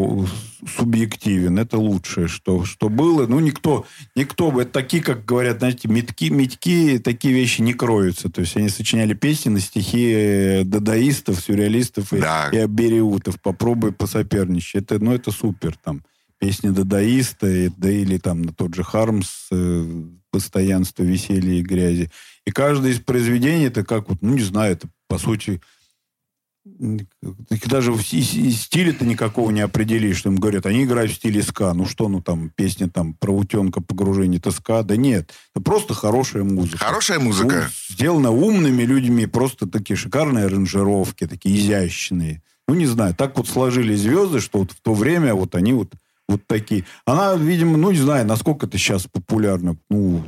субъективен. 0.76 1.58
Это 1.58 1.78
лучшее, 1.78 2.26
что, 2.28 2.64
что 2.64 2.88
было. 2.88 3.26
Ну, 3.26 3.38
никто, 3.40 3.84
никто, 4.16 4.50
бы- 4.50 4.62
это 4.62 4.72
такие, 4.72 5.02
как 5.02 5.24
говорят, 5.24 5.58
знаете, 5.58 5.88
метки, 5.88 6.30
метки, 6.30 6.98
такие 6.98 7.34
вещи 7.34 7.60
не 7.60 7.74
кроются. 7.74 8.28
То 8.30 8.40
есть 8.40 8.56
они 8.56 8.68
сочиняли 8.68 9.14
песни 9.14 9.50
на 9.50 9.60
стихи 9.60 10.12
э, 10.12 10.64
дадаистов, 10.64 11.40
сюрреалистов 11.40 12.12
и, 12.12 12.20
Да. 12.20 12.48
и 12.52 12.56
абериутов. 12.56 13.40
Попробуй 13.40 13.92
посоперничать. 13.92 14.82
Это, 14.82 14.98
ну, 14.98 15.12
это 15.12 15.30
супер. 15.30 15.76
Там 15.84 16.02
песни 16.38 16.70
дадаиста, 16.70 17.70
да 17.76 17.90
или 17.90 18.18
там 18.18 18.42
на 18.42 18.52
тот 18.52 18.74
же 18.74 18.82
Хармс 18.82 19.48
«Постоянство, 20.34 21.04
веселье 21.04 21.60
и 21.60 21.62
грязи». 21.62 22.10
И 22.44 22.50
каждое 22.50 22.90
из 22.90 22.98
произведений, 22.98 23.66
это 23.66 23.84
как 23.84 24.08
вот, 24.08 24.18
ну, 24.20 24.34
не 24.34 24.42
знаю, 24.42 24.72
это, 24.72 24.88
по 25.06 25.16
сути, 25.16 25.60
даже 26.64 27.92
в 27.92 28.02
стиле-то 28.02 29.04
никакого 29.04 29.52
не 29.52 29.60
определишь. 29.60 30.16
Что 30.16 30.30
им 30.30 30.36
говорят, 30.36 30.66
они 30.66 30.82
играют 30.82 31.12
в 31.12 31.14
стиле 31.14 31.40
ска. 31.40 31.72
Ну 31.72 31.86
что, 31.86 32.08
ну 32.08 32.20
там 32.20 32.50
песня 32.50 32.88
там 32.88 33.14
про 33.14 33.32
утенка, 33.32 33.80
погружение, 33.80 34.38
это 34.38 34.50
ска. 34.50 34.82
Да 34.82 34.96
нет, 34.96 35.32
это 35.54 35.62
просто 35.62 35.94
хорошая 35.94 36.42
музыка. 36.42 36.78
Хорошая 36.78 37.20
музыка. 37.20 37.68
Ну, 37.68 37.94
сделано 37.94 38.30
умными 38.30 38.82
людьми, 38.82 39.26
просто 39.26 39.68
такие 39.68 39.96
шикарные 39.96 40.46
аранжировки, 40.46 41.28
такие 41.28 41.56
изящные. 41.56 42.42
Ну, 42.66 42.74
не 42.74 42.86
знаю, 42.86 43.14
так 43.14 43.36
вот 43.36 43.46
сложились 43.46 44.00
звезды, 44.00 44.40
что 44.40 44.58
вот 44.60 44.72
в 44.72 44.80
то 44.80 44.94
время 44.94 45.34
вот 45.34 45.54
они 45.54 45.74
вот, 45.74 45.92
вот 46.28 46.46
такие. 46.46 46.84
Она, 47.06 47.34
видимо, 47.34 47.76
ну, 47.76 47.90
не 47.90 47.98
знаю, 47.98 48.26
насколько 48.26 48.66
это 48.66 48.78
сейчас 48.78 49.06
популярно. 49.10 49.76
Ну, 49.90 50.24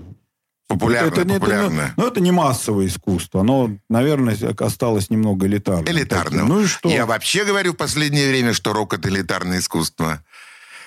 Популярно, 0.68 1.08
это, 1.12 1.24
не- 1.24 1.30
это, 1.34 1.40
популярно. 1.40 1.94
ну, 1.96 2.06
это 2.08 2.20
не 2.20 2.32
массовое 2.32 2.86
искусство. 2.88 3.42
Оно, 3.42 3.70
наверное, 3.88 4.36
осталось 4.58 5.10
немного 5.10 5.46
элитарным. 5.46 5.86
Элитарным. 5.86 6.48
Ну 6.48 6.60
и 6.62 6.66
что? 6.66 6.88
Я 6.88 7.06
вообще 7.06 7.44
говорю 7.44 7.72
в 7.72 7.76
последнее 7.76 8.28
время, 8.28 8.52
что 8.52 8.72
рок 8.72 8.92
это 8.92 9.08
элитарное 9.08 9.60
искусство. 9.60 10.24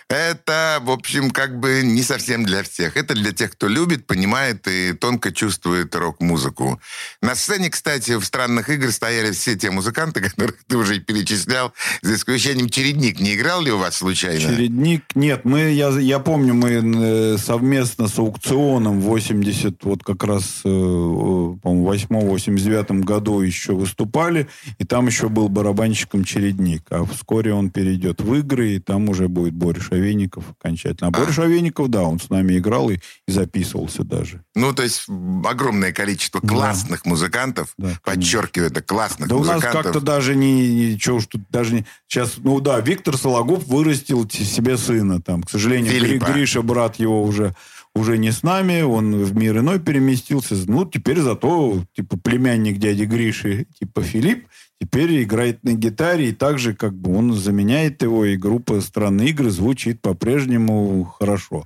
Это, 0.09 0.79
в 0.81 0.89
общем, 0.89 1.29
как 1.29 1.59
бы 1.59 1.81
не 1.83 2.01
совсем 2.01 2.43
для 2.43 2.63
всех. 2.63 2.97
Это 2.97 3.13
для 3.13 3.31
тех, 3.31 3.51
кто 3.51 3.67
любит, 3.67 4.07
понимает 4.07 4.67
и 4.67 4.93
тонко 4.93 5.31
чувствует 5.31 5.95
рок-музыку. 5.95 6.81
На 7.21 7.35
сцене, 7.35 7.69
кстати, 7.69 8.17
в 8.17 8.25
«Странных 8.25 8.69
играх» 8.69 8.91
стояли 8.91 9.31
все 9.31 9.55
те 9.55 9.69
музыканты, 9.69 10.21
которых 10.29 10.55
ты 10.67 10.77
уже 10.77 10.99
перечислял, 10.99 11.73
за 12.01 12.15
исключением 12.15 12.69
«Чередник». 12.69 13.19
Не 13.19 13.35
играл 13.35 13.61
ли 13.61 13.71
у 13.71 13.77
вас 13.77 13.97
случайно? 13.97 14.39
Чередник, 14.39 15.03
нет, 15.13 15.45
мы, 15.45 15.71
я, 15.71 15.89
я 15.89 16.17
помню, 16.17 16.55
мы 16.55 16.71
э, 16.71 17.37
совместно 17.37 18.07
с 18.07 18.17
аукционом 18.17 19.01
в 19.01 19.03
80, 19.03 19.83
вот 19.83 20.03
как 20.03 20.23
раз, 20.23 20.61
э, 20.65 20.69
по-моему, 20.69 21.93
8-89 21.93 23.01
году 23.01 23.41
еще 23.41 23.73
выступали, 23.73 24.47
и 24.79 24.85
там 24.85 25.05
еще 25.05 25.29
был 25.29 25.49
барабанщиком 25.49 26.23
Чередник, 26.23 26.81
а 26.89 27.05
вскоре 27.05 27.53
он 27.53 27.69
перейдет 27.69 28.21
в 28.21 28.33
игры, 28.33 28.71
и 28.71 28.79
там 28.79 29.09
уже 29.09 29.27
будет 29.27 29.53
Боря 29.53 29.79
Шавейников 29.99 30.43
окончательно. 30.59 31.09
А 31.09 31.11
Боря 31.11 31.31
Шавейников, 31.31 31.89
да, 31.89 32.03
он 32.03 32.19
с 32.19 32.29
нами 32.29 32.57
играл 32.57 32.89
и, 32.89 32.99
и 33.27 33.31
записывался 33.31 34.03
даже. 34.03 34.43
Ну, 34.55 34.73
то 34.73 34.83
есть 34.83 35.05
огромное 35.45 35.91
количество 35.91 36.39
классных 36.39 37.05
музыкантов, 37.05 37.73
Да, 37.77 37.89
подчеркиваю, 38.03 38.69
это 38.69 38.81
классных 38.81 39.29
Да 39.29 39.35
у 39.35 39.43
нас 39.43 39.55
музыкантов. 39.55 39.83
как-то 39.83 40.01
даже 40.01 40.35
не, 40.35 40.93
ничего 40.93 41.19
тут 41.27 41.41
даже 41.49 41.75
не... 41.75 41.85
Сейчас, 42.07 42.37
ну 42.37 42.59
да, 42.59 42.79
Виктор 42.79 43.17
Сологуб 43.17 43.63
вырастил 43.67 44.29
себе 44.29 44.77
сына 44.77 45.21
там. 45.21 45.43
К 45.43 45.49
сожалению, 45.49 45.91
Филиппа. 45.91 46.25
Гриша, 46.25 46.61
брат 46.61 46.97
его 46.97 47.23
уже 47.23 47.55
уже 47.95 48.17
не 48.17 48.31
с 48.31 48.43
нами, 48.43 48.81
он 48.81 49.23
в 49.23 49.35
мир 49.35 49.57
иной 49.59 49.79
переместился. 49.79 50.55
Ну, 50.67 50.85
теперь 50.85 51.19
зато, 51.19 51.83
типа, 51.93 52.17
племянник 52.17 52.77
дяди 52.77 53.03
Гриши, 53.03 53.67
типа 53.79 54.01
Филипп, 54.01 54.47
теперь 54.81 55.23
играет 55.23 55.63
на 55.63 55.73
гитаре, 55.73 56.29
и 56.29 56.33
также, 56.33 56.73
как 56.73 56.93
бы, 56.93 57.15
он 57.15 57.33
заменяет 57.33 58.01
его, 58.01 58.25
и 58.25 58.37
группа 58.37 58.79
«Странные 58.81 59.29
игры» 59.29 59.49
звучит 59.49 60.01
по-прежнему 60.01 61.03
хорошо. 61.03 61.65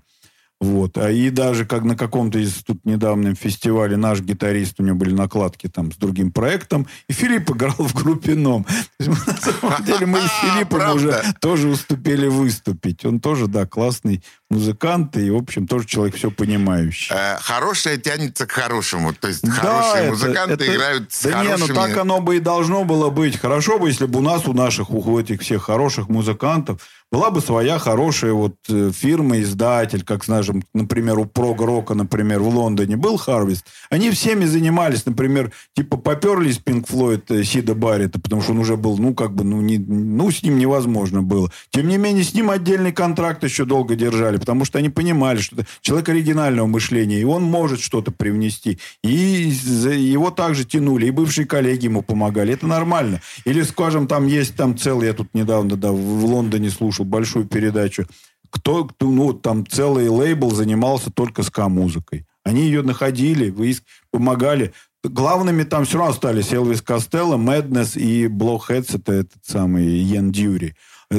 Вот. 0.64 0.97
А 0.97 1.11
и 1.11 1.30
даже 1.30 1.66
как 1.66 1.84
на 1.84 1.97
каком-то 1.97 2.39
из 2.39 2.64
тут 2.64 2.86
недавнем 2.86 3.36
фестивале 3.36 3.97
наш 3.97 4.22
гитарист, 4.22 4.80
у 4.80 4.84
него 4.84 4.95
были 4.95 5.14
накладки 5.14 5.68
там 5.68 5.91
с 5.91 5.97
другим 5.97 6.32
проектом, 6.32 6.88
и 7.09 7.14
Филипп 7.14 7.51
играл 7.51 7.76
в 7.78 7.93
группе 7.93 8.34
НОМ. 8.34 8.66
На 8.99 9.16
самом 9.16 9.84
деле 9.84 10.05
мы 10.05 10.20
с 10.22 10.32
Филиппом 10.41 10.95
уже 10.95 11.22
тоже 11.41 11.68
успели 11.68 12.28
выступить. 12.28 13.03
Он 13.03 13.20
тоже, 13.20 13.47
да, 13.47 13.66
классный 13.66 14.24
музыкант 14.49 15.18
и, 15.18 15.30
в 15.30 15.36
общем, 15.36 15.68
тоже 15.68 15.86
человек 15.86 16.16
все 16.16 16.32
понимающий. 16.32 17.14
Э, 17.14 17.38
хорошее 17.41 17.97
тянется 17.97 18.45
к 18.45 18.51
хорошему. 18.53 19.14
То 19.14 19.28
есть 19.28 19.45
хорошие 19.49 20.11
музыканты 20.11 20.66
играют 20.68 21.11
с 21.11 21.24
Да 21.24 21.41
не, 21.41 21.47
хорошими... 21.47 21.68
ну 21.68 21.76
так 21.76 21.97
оно 21.97 22.22
бы 22.22 22.38
и 22.38 22.39
должно 22.39 22.86
было 22.86 23.09
быть. 23.09 23.38
Хорошо 23.38 23.80
бы, 23.80 23.89
если 23.89 24.05
бы 24.05 24.20
у 24.20 24.22
нас, 24.22 24.47
у 24.47 24.53
наших, 24.53 24.91
у 24.91 25.20
этих 25.20 25.41
всех 25.41 25.64
хороших 25.64 26.07
музыкантов 26.07 26.82
была 27.14 27.30
бы 27.30 27.41
своя 27.41 27.78
хорошая 27.78 28.34
вот 28.34 28.55
э, 28.70 28.89
фирма, 28.91 29.39
издатель, 29.39 30.03
как, 30.03 30.24
скажем, 30.24 30.64
например, 30.74 31.20
у 31.20 31.26
прог-рока, 31.26 31.93
например, 31.93 32.39
в 32.39 32.47
Лондоне 32.47 32.97
был 32.97 33.18
Харвест. 33.18 33.68
Они 33.91 34.09
всеми 34.09 34.45
занимались, 34.45 35.05
например, 35.05 35.51
типа 35.76 35.97
поперлись 35.97 36.57
Пинк 36.57 36.88
Флойд 36.88 37.30
э, 37.30 37.43
Сида 37.43 37.76
Баррета, 37.76 38.20
потому 38.20 38.41
что 38.41 38.53
он 38.53 38.57
уже 38.57 38.78
был, 38.78 38.97
ну, 38.97 39.14
как 39.14 39.36
бы, 39.36 39.43
ну, 39.43 39.61
не, 39.61 39.78
ну, 39.78 40.32
с 40.32 40.41
ним 40.41 40.57
невозможно 40.57 41.22
было. 41.22 41.51
Тем 41.70 41.88
не 41.88 41.97
менее, 41.97 42.24
с 42.24 42.34
ним 42.34 42.49
отдельный 42.49 42.91
контракт 42.91 43.43
еще 43.43 43.66
долго 43.66 43.95
держали, 43.95 44.38
потому 44.38 44.66
что 44.66 44.80
они 44.80 44.89
понимали, 44.89 45.38
что 45.38 45.57
человек 45.82 46.09
оригинального 46.09 46.66
мышления, 46.66 47.22
и 47.22 47.26
он 47.26 47.43
может 47.43 47.80
что-то 47.80 48.09
привнести. 48.09 48.80
И 49.03 49.09
его 49.09 50.32
также 50.32 50.66
тянули, 50.66 51.05
и 51.05 51.11
бывшие 51.11 51.45
коллеги 51.45 51.86
ему 51.86 52.01
помогали. 52.01 52.53
Это 52.53 52.66
нормально. 52.66 53.22
Или, 53.45 53.61
скажем, 53.61 54.07
там 54.07 54.26
есть 54.26 54.55
там 54.55 54.76
целый, 54.76 55.09
я 55.09 55.14
тут 55.14 55.28
недавно 55.36 55.76
да, 55.76 55.91
в 55.91 56.26
Лондоне 56.26 56.72
слушал 56.72 57.02
большую 57.03 57.45
передачу, 57.45 58.05
кто, 58.49 58.87
ну, 58.99 59.33
там 59.33 59.65
целый 59.65 60.07
лейбл 60.07 60.51
занимался 60.51 61.11
только 61.11 61.43
ска-музыкой. 61.43 62.25
Они 62.43 62.63
ее 62.63 62.81
находили, 62.81 63.49
выиск- 63.49 63.85
помогали. 64.11 64.73
Главными 65.03 65.63
там 65.63 65.85
все 65.85 65.97
равно 65.97 66.13
остались 66.13 66.53
Элвис 66.53 66.81
Костелло, 66.81 67.35
Мэднес 67.35 67.97
и 67.97 68.27
Блохедс, 68.27 68.95
это 68.95 69.11
этот 69.11 69.43
самый 69.43 69.85
Йен 69.85 70.31
Дьюри. 70.31 70.75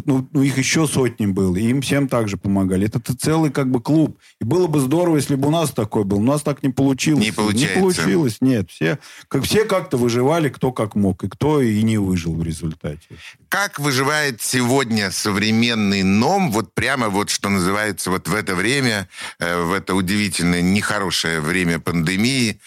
Ну, 0.07 0.28
ну, 0.32 0.43
их 0.43 0.59
еще 0.59 0.87
сотни 0.87 1.26
было, 1.26 1.57
и 1.57 1.68
им 1.68 1.82
всем 1.82 2.09
также 2.09 2.37
помогали. 2.37 2.87
Это, 2.87 3.01
целый 3.16 3.51
как 3.51 3.70
бы 3.70 3.80
клуб. 3.80 4.18
И 4.41 4.45
было 4.45 4.66
бы 4.66 4.80
здорово, 4.80 5.16
если 5.16 5.37
бы 5.37 5.49
у 5.49 5.51
нас 5.51 5.70
такой 5.70 6.05
был. 6.05 6.18
У 6.18 6.24
нас 6.24 6.43
так 6.43 6.62
не 6.62 6.70
получилось. 6.70 7.24
Не 7.24 7.32
получается. 7.32 7.74
Не 7.74 7.80
получилось, 7.80 8.37
нет. 8.41 8.70
Все, 8.70 8.99
как, 9.28 9.45
все 9.45 9.64
как-то 9.64 9.97
выживали, 9.97 10.49
кто 10.49 10.72
как 10.72 10.95
мог, 10.95 11.22
и 11.24 11.28
кто 11.28 11.61
и 11.61 11.82
не 11.82 11.99
выжил 11.99 12.35
в 12.35 12.43
результате. 12.43 13.07
Как 13.49 13.78
выживает 13.78 14.41
сегодня 14.43 15.11
современный 15.11 16.03
ном, 16.03 16.51
вот 16.51 16.74
прямо 16.74 17.09
вот, 17.09 17.30
что 17.30 17.49
называется, 17.49 18.11
вот 18.11 18.26
в 18.26 18.35
это 18.35 18.55
время, 18.55 19.09
э, 19.39 19.62
в 19.62 19.72
это 19.72 19.95
удивительное, 19.95 20.62
нехорошее 20.62 21.41
время 21.41 21.78
пандемии, 21.78 22.59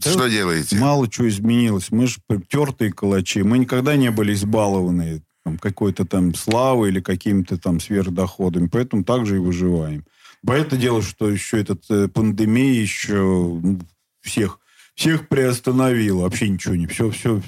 что 0.00 0.28
делаете? 0.28 0.76
Мало 0.76 1.08
чего 1.08 1.28
изменилось. 1.28 1.90
Мы 1.90 2.06
же 2.06 2.18
тертые 2.48 2.92
калачи. 2.92 3.42
Мы 3.42 3.58
никогда 3.58 3.96
не 3.96 4.10
были 4.10 4.32
избалованы 4.32 5.22
там, 5.44 5.58
какой-то 5.58 6.04
там 6.04 6.34
славой 6.34 6.90
или 6.90 7.00
какими-то 7.00 7.58
там 7.58 7.80
сверхдоходами. 7.80 8.68
Поэтому 8.68 9.04
также 9.04 9.36
и 9.36 9.40
выживаем. 9.40 10.04
Понятное 10.44 10.78
дело, 10.78 11.02
что 11.02 11.30
еще 11.30 11.60
этот 11.60 11.84
э, 11.90 12.08
пандемия 12.08 12.80
еще 12.80 13.14
ну, 13.14 13.80
всех, 14.22 14.58
всех 14.94 15.28
приостановила. 15.28 16.22
Вообще 16.22 16.48
ничего 16.48 16.74
не... 16.74 16.86
Все, 16.86 17.10
все, 17.10 17.40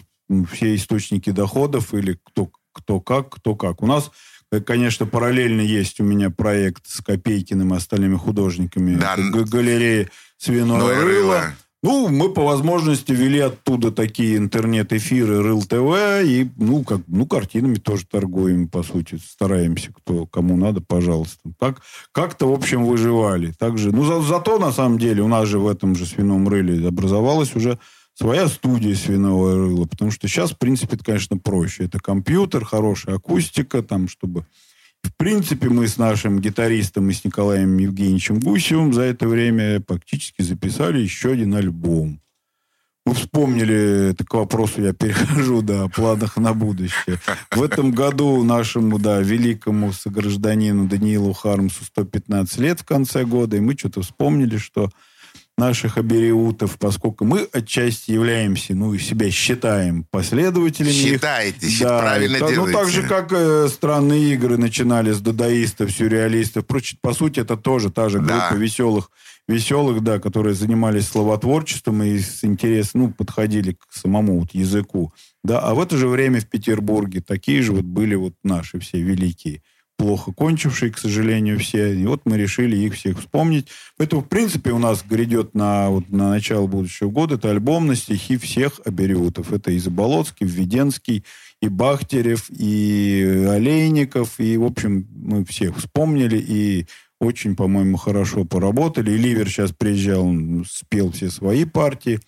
все 0.53 0.75
источники 0.75 1.31
доходов 1.31 1.93
или 1.93 2.19
кто, 2.23 2.51
кто 2.73 3.01
как, 3.01 3.31
кто 3.31 3.57
как. 3.57 3.83
У 3.83 3.87
нас, 3.87 4.13
э, 4.53 4.61
конечно, 4.61 5.07
параллельно 5.07 5.61
есть 5.61 5.99
у 5.99 6.05
меня 6.05 6.31
проект 6.31 6.87
с 6.87 7.01
Копейкиным 7.01 7.75
и 7.75 7.77
остальными 7.77 8.17
художниками. 8.17 8.95
Да. 8.95 9.17
Галерея 9.17 10.09
«Свиное 10.37 10.79
рыло». 10.79 11.05
рыло. 11.05 11.55
Ну, 11.85 12.09
мы 12.09 12.31
по 12.33 12.43
возможности 12.43 13.13
вели 13.13 13.41
оттуда 13.41 13.93
такие 13.93 14.39
интернет-эфиры 14.39 15.43
Рыл 15.43 15.63
ТВ 15.65 16.25
и, 16.25 16.49
ну, 16.57 16.83
как, 16.83 17.03
ну, 17.07 17.27
картинами 17.27 17.75
тоже 17.75 18.07
торгуем, 18.07 18.69
по 18.71 18.83
сути, 18.83 19.17
стараемся, 19.23 19.93
кто, 19.93 20.25
кому 20.25 20.57
надо, 20.57 20.81
пожалуйста. 20.81 21.41
Так, 21.59 21.83
как-то, 22.11 22.49
в 22.49 22.55
общем, 22.55 22.87
выживали. 22.87 23.53
Также, 23.53 23.93
ну, 23.93 24.03
за- 24.03 24.23
зато, 24.23 24.59
на 24.59 24.73
самом 24.73 24.99
деле, 24.99 25.23
у 25.23 25.29
нас 25.29 25.47
же 25.47 25.59
в 25.59 25.69
этом 25.69 25.95
же 25.95 26.07
свином 26.07 26.49
рыле 26.49 26.89
образовалась 26.89 27.55
уже 27.55 27.79
своя 28.15 28.49
студия 28.49 28.95
свиного 28.95 29.55
рыла, 29.55 29.85
потому 29.85 30.11
что 30.11 30.27
сейчас, 30.27 30.53
в 30.53 30.57
принципе, 30.57 30.97
это, 30.97 31.05
конечно, 31.05 31.37
проще. 31.37 31.85
Это 31.85 31.99
компьютер, 31.99 32.65
хорошая 32.65 33.17
акустика, 33.17 33.83
там, 33.83 34.09
чтобы... 34.09 34.47
В 35.05 35.13
принципе, 35.19 35.69
мы 35.69 35.87
с 35.87 35.99
нашим 35.99 36.41
гитаристом 36.41 37.11
и 37.11 37.13
с 37.13 37.25
Николаем 37.25 37.77
Евгеньевичем 37.77 38.41
Гусевым 38.41 38.95
за 38.95 39.03
это 39.03 39.29
время 39.29 39.81
практически 39.81 40.41
записали 40.41 40.99
еще 40.99 41.33
один 41.33 41.55
альбом. 41.55 42.21
Мы 43.05 43.13
вспомнили, 43.13 44.13
это 44.13 44.25
к 44.25 44.33
вопросу 44.33 44.81
я 44.81 44.95
перехожу, 44.95 45.61
да, 45.61 45.83
о 45.85 45.89
планах 45.91 46.39
на 46.39 46.55
будущее. 46.55 47.19
В 47.51 47.63
этом 47.63 47.93
году 47.93 48.43
нашему, 48.43 48.99
да, 48.99 49.21
великому 49.21 49.93
согражданину 49.93 50.89
Даниилу 50.89 51.35
Хармсу 51.35 51.85
115 51.85 52.59
лет 52.59 52.81
в 52.81 52.87
конце 52.87 53.27
года, 53.27 53.59
и 53.59 53.61
мы 53.61 53.77
что-то 53.77 54.01
вспомнили, 54.01 54.57
что 54.57 54.89
наших 55.59 55.99
абериутов, 55.99 56.79
поскольку 56.79 57.25
мы 57.25 57.49
отчасти 57.53 58.11
являемся, 58.11 58.75
ну, 58.75 58.93
и 58.93 58.99
себя 58.99 59.31
считаем 59.31 60.05
последователями 60.11 60.91
их. 60.93 61.13
Считаете, 61.13 61.69
щит- 61.69 61.87
правильно 61.87 62.39
та- 62.41 62.51
делаете. 62.51 62.73
Ну, 62.73 62.79
так 62.79 62.89
же, 62.89 63.03
как 63.03 63.33
э, 63.33 63.69
странные 63.69 64.35
игры 64.35 64.57
начинали 64.59 65.13
с 65.13 65.21
дадаистов, 65.21 65.93
сюрреалистов. 65.93 66.65
Впрочем, 66.65 66.99
по 67.01 67.13
сути, 67.15 67.41
это 67.41 67.57
тоже 67.57 67.91
та 67.91 68.09
же 68.09 68.19
Да. 68.19 68.49
группа 68.49 68.61
веселых, 68.61 69.11
веселых, 69.47 70.03
да, 70.03 70.19
которые 70.19 70.55
занимались 70.55 71.07
словотворчеством 71.09 72.03
и 72.03 72.19
с 72.19 72.43
интересом, 72.43 73.01
ну, 73.03 73.11
подходили 73.13 73.73
к 73.73 73.85
самому 73.93 74.41
вот 74.41 74.55
языку. 74.55 75.13
Да, 75.45 75.61
а 75.61 75.75
в 75.75 75.81
это 75.81 75.97
же 75.97 76.09
время 76.09 76.41
в 76.41 76.47
Петербурге 76.49 77.21
такие 77.21 77.63
же 77.63 77.73
вот 77.73 77.85
были 77.85 78.15
вот 78.17 78.35
наши 78.43 78.81
все 78.81 79.01
великие 79.01 79.63
плохо 79.97 80.33
кончившие, 80.33 80.93
к 80.93 80.99
сожалению, 80.99 81.59
все. 81.59 81.95
И 81.95 82.05
вот 82.07 82.23
мы 82.25 82.37
решили 82.37 82.77
их 82.77 82.95
всех 82.95 83.21
вспомнить. 83.21 83.69
Поэтому, 83.97 84.23
в 84.23 84.29
принципе, 84.29 84.73
у 84.73 84.79
нас 84.79 85.05
грядет 85.09 85.55
на, 85.55 85.91
вот, 85.91 86.11
на 86.11 86.31
начало 86.31 86.67
будущего 86.67 87.11
года 87.11 87.37
это 87.37 87.51
альбом 87.51 87.87
на 87.87 87.95
стихи 87.95 88.37
всех 88.37 88.81
абериутов. 88.85 89.53
Это 89.53 89.71
и 89.71 89.79
Заболоцкий, 89.79 90.47
Введенский, 90.47 91.25
и 91.61 91.69
Бахтерев, 91.69 92.51
и 92.51 93.47
Олейников. 93.49 94.41
И, 94.41 94.57
в 94.57 94.65
общем, 94.65 95.07
мы 95.15 95.45
всех 95.45 95.79
вспомнили 95.79 96.39
и 96.39 96.87
очень, 97.21 97.57
по-моему, 97.57 97.97
хорошо 97.97 98.45
поработали. 98.45 99.13
И 99.13 99.19
Ливер 99.19 99.49
сейчас 99.49 99.73
приезжал, 99.73 100.27
он 100.27 100.65
спел 100.69 101.13
все 101.13 101.31
свои 101.31 101.65
партии. 101.65 102.21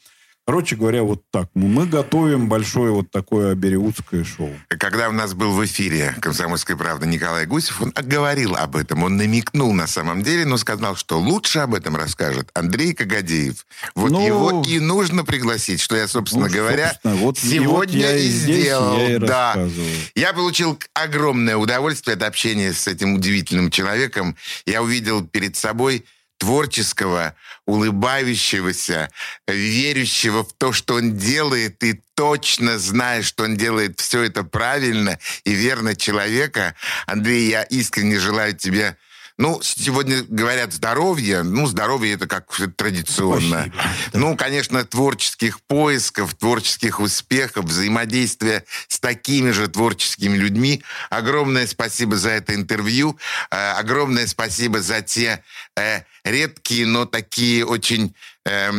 Короче 0.46 0.76
говоря, 0.76 1.02
вот 1.02 1.22
так. 1.32 1.48
Ну, 1.54 1.66
Мы 1.66 1.86
готовим 1.86 2.48
большое 2.48 2.92
вот 2.92 3.10
такое 3.10 3.50
абериутское 3.50 4.22
шоу. 4.22 4.52
Когда 4.68 5.08
у 5.08 5.12
нас 5.12 5.34
был 5.34 5.50
в 5.50 5.64
эфире 5.64 6.14
«Комсомольская 6.20 6.76
правда» 6.76 7.04
Николай 7.04 7.46
Гусев, 7.46 7.82
он 7.82 7.92
говорил 8.00 8.54
об 8.54 8.76
этом, 8.76 9.02
он 9.02 9.16
намекнул 9.16 9.72
на 9.72 9.88
самом 9.88 10.22
деле, 10.22 10.46
но 10.46 10.56
сказал, 10.56 10.94
что 10.94 11.18
лучше 11.18 11.58
об 11.58 11.74
этом 11.74 11.96
расскажет 11.96 12.48
Андрей 12.54 12.94
Кагадеев. 12.94 13.66
Вот 13.96 14.12
Ну, 14.12 14.24
его 14.24 14.62
и 14.64 14.78
нужно 14.78 15.24
пригласить, 15.24 15.80
что 15.80 15.96
я, 15.96 16.06
собственно 16.06 16.46
Ну, 16.46 16.52
говоря, 16.54 16.90
собственно, 16.92 17.14
вот- 17.16 17.38
и 17.42 17.58
вот 17.58 17.64
сегодня 17.64 17.98
я 17.98 18.16
и 18.16 18.28
здесь, 18.28 18.60
сделал. 18.62 18.96
я 18.98 19.16
и 19.16 19.18
да. 19.18 19.68
Я 20.14 20.32
получил 20.32 20.78
огромное 20.94 21.56
удовольствие 21.56 22.14
от 22.14 22.22
общения 22.22 22.72
с 22.72 22.86
этим 22.86 23.14
удивительным 23.14 23.68
человеком. 23.72 24.36
Я 24.64 24.80
увидел 24.84 25.26
перед 25.26 25.56
собой 25.56 26.04
творческого, 26.38 27.34
улыбающегося, 27.66 29.10
верящего 29.46 30.44
в 30.44 30.52
то, 30.52 30.72
что 30.72 30.94
он 30.94 31.16
делает, 31.16 31.82
и 31.82 32.00
точно 32.14 32.78
зная, 32.78 33.22
что 33.22 33.44
он 33.44 33.56
делает 33.56 34.00
все 34.00 34.22
это 34.22 34.44
правильно 34.44 35.18
и 35.44 35.52
верно 35.52 35.94
человека. 35.96 36.74
Андрей, 37.06 37.48
я 37.48 37.62
искренне 37.62 38.18
желаю 38.18 38.56
тебе 38.56 38.96
ну, 39.38 39.60
сегодня 39.62 40.22
говорят 40.22 40.72
здоровье. 40.72 41.42
Ну, 41.42 41.66
здоровье 41.66 42.14
это 42.14 42.26
как 42.26 42.46
традиционно. 42.76 43.70
Спасибо. 43.72 43.94
Ну, 44.14 44.36
конечно, 44.36 44.82
творческих 44.84 45.60
поисков, 45.60 46.34
творческих 46.34 47.00
успехов, 47.00 47.66
взаимодействия 47.66 48.64
с 48.88 48.98
такими 48.98 49.50
же 49.50 49.68
творческими 49.68 50.36
людьми. 50.36 50.82
Огромное 51.10 51.66
спасибо 51.66 52.16
за 52.16 52.30
это 52.30 52.54
интервью. 52.54 53.18
Э, 53.50 53.72
огромное 53.72 54.26
спасибо 54.26 54.80
за 54.80 55.02
те 55.02 55.42
э, 55.76 56.00
редкие, 56.24 56.86
но 56.86 57.04
такие 57.04 57.66
очень, 57.66 58.14
э, 58.46 58.72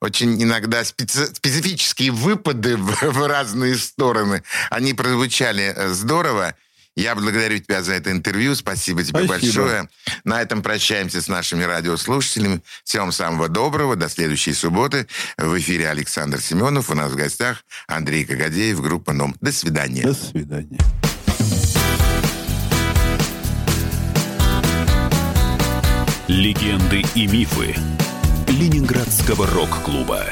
очень 0.00 0.42
иногда 0.42 0.82
специ- 0.82 1.34
специфические 1.34 2.10
выпады 2.10 2.76
в, 2.76 2.90
в 3.02 3.26
разные 3.26 3.76
стороны. 3.76 4.42
Они 4.68 4.92
прозвучали 4.92 5.72
э, 5.74 5.88
здорово. 5.94 6.54
Я 6.98 7.14
благодарю 7.14 7.60
тебя 7.60 7.80
за 7.84 7.92
это 7.92 8.10
интервью. 8.10 8.56
Спасибо 8.56 9.04
тебе 9.04 9.24
Спасибо. 9.24 9.28
большое. 9.28 9.88
На 10.24 10.42
этом 10.42 10.62
прощаемся 10.62 11.22
с 11.22 11.28
нашими 11.28 11.62
радиослушателями. 11.62 12.60
Всем 12.82 13.02
вам 13.02 13.12
самого 13.12 13.48
доброго. 13.48 13.94
До 13.94 14.08
следующей 14.08 14.52
субботы. 14.52 15.06
В 15.36 15.56
эфире 15.60 15.88
Александр 15.90 16.40
Семенов. 16.40 16.90
У 16.90 16.94
нас 16.94 17.12
в 17.12 17.14
гостях 17.14 17.64
Андрей 17.86 18.24
Кагадеев, 18.24 18.82
группа 18.82 19.12
«Ном». 19.12 19.36
До 19.40 19.52
свидания. 19.52 20.02
До 20.02 20.12
свидания. 20.12 20.80
Легенды 26.26 27.04
и 27.14 27.28
мифы 27.28 27.76
Ленинградского 28.48 29.46
рок-клуба. 29.46 30.26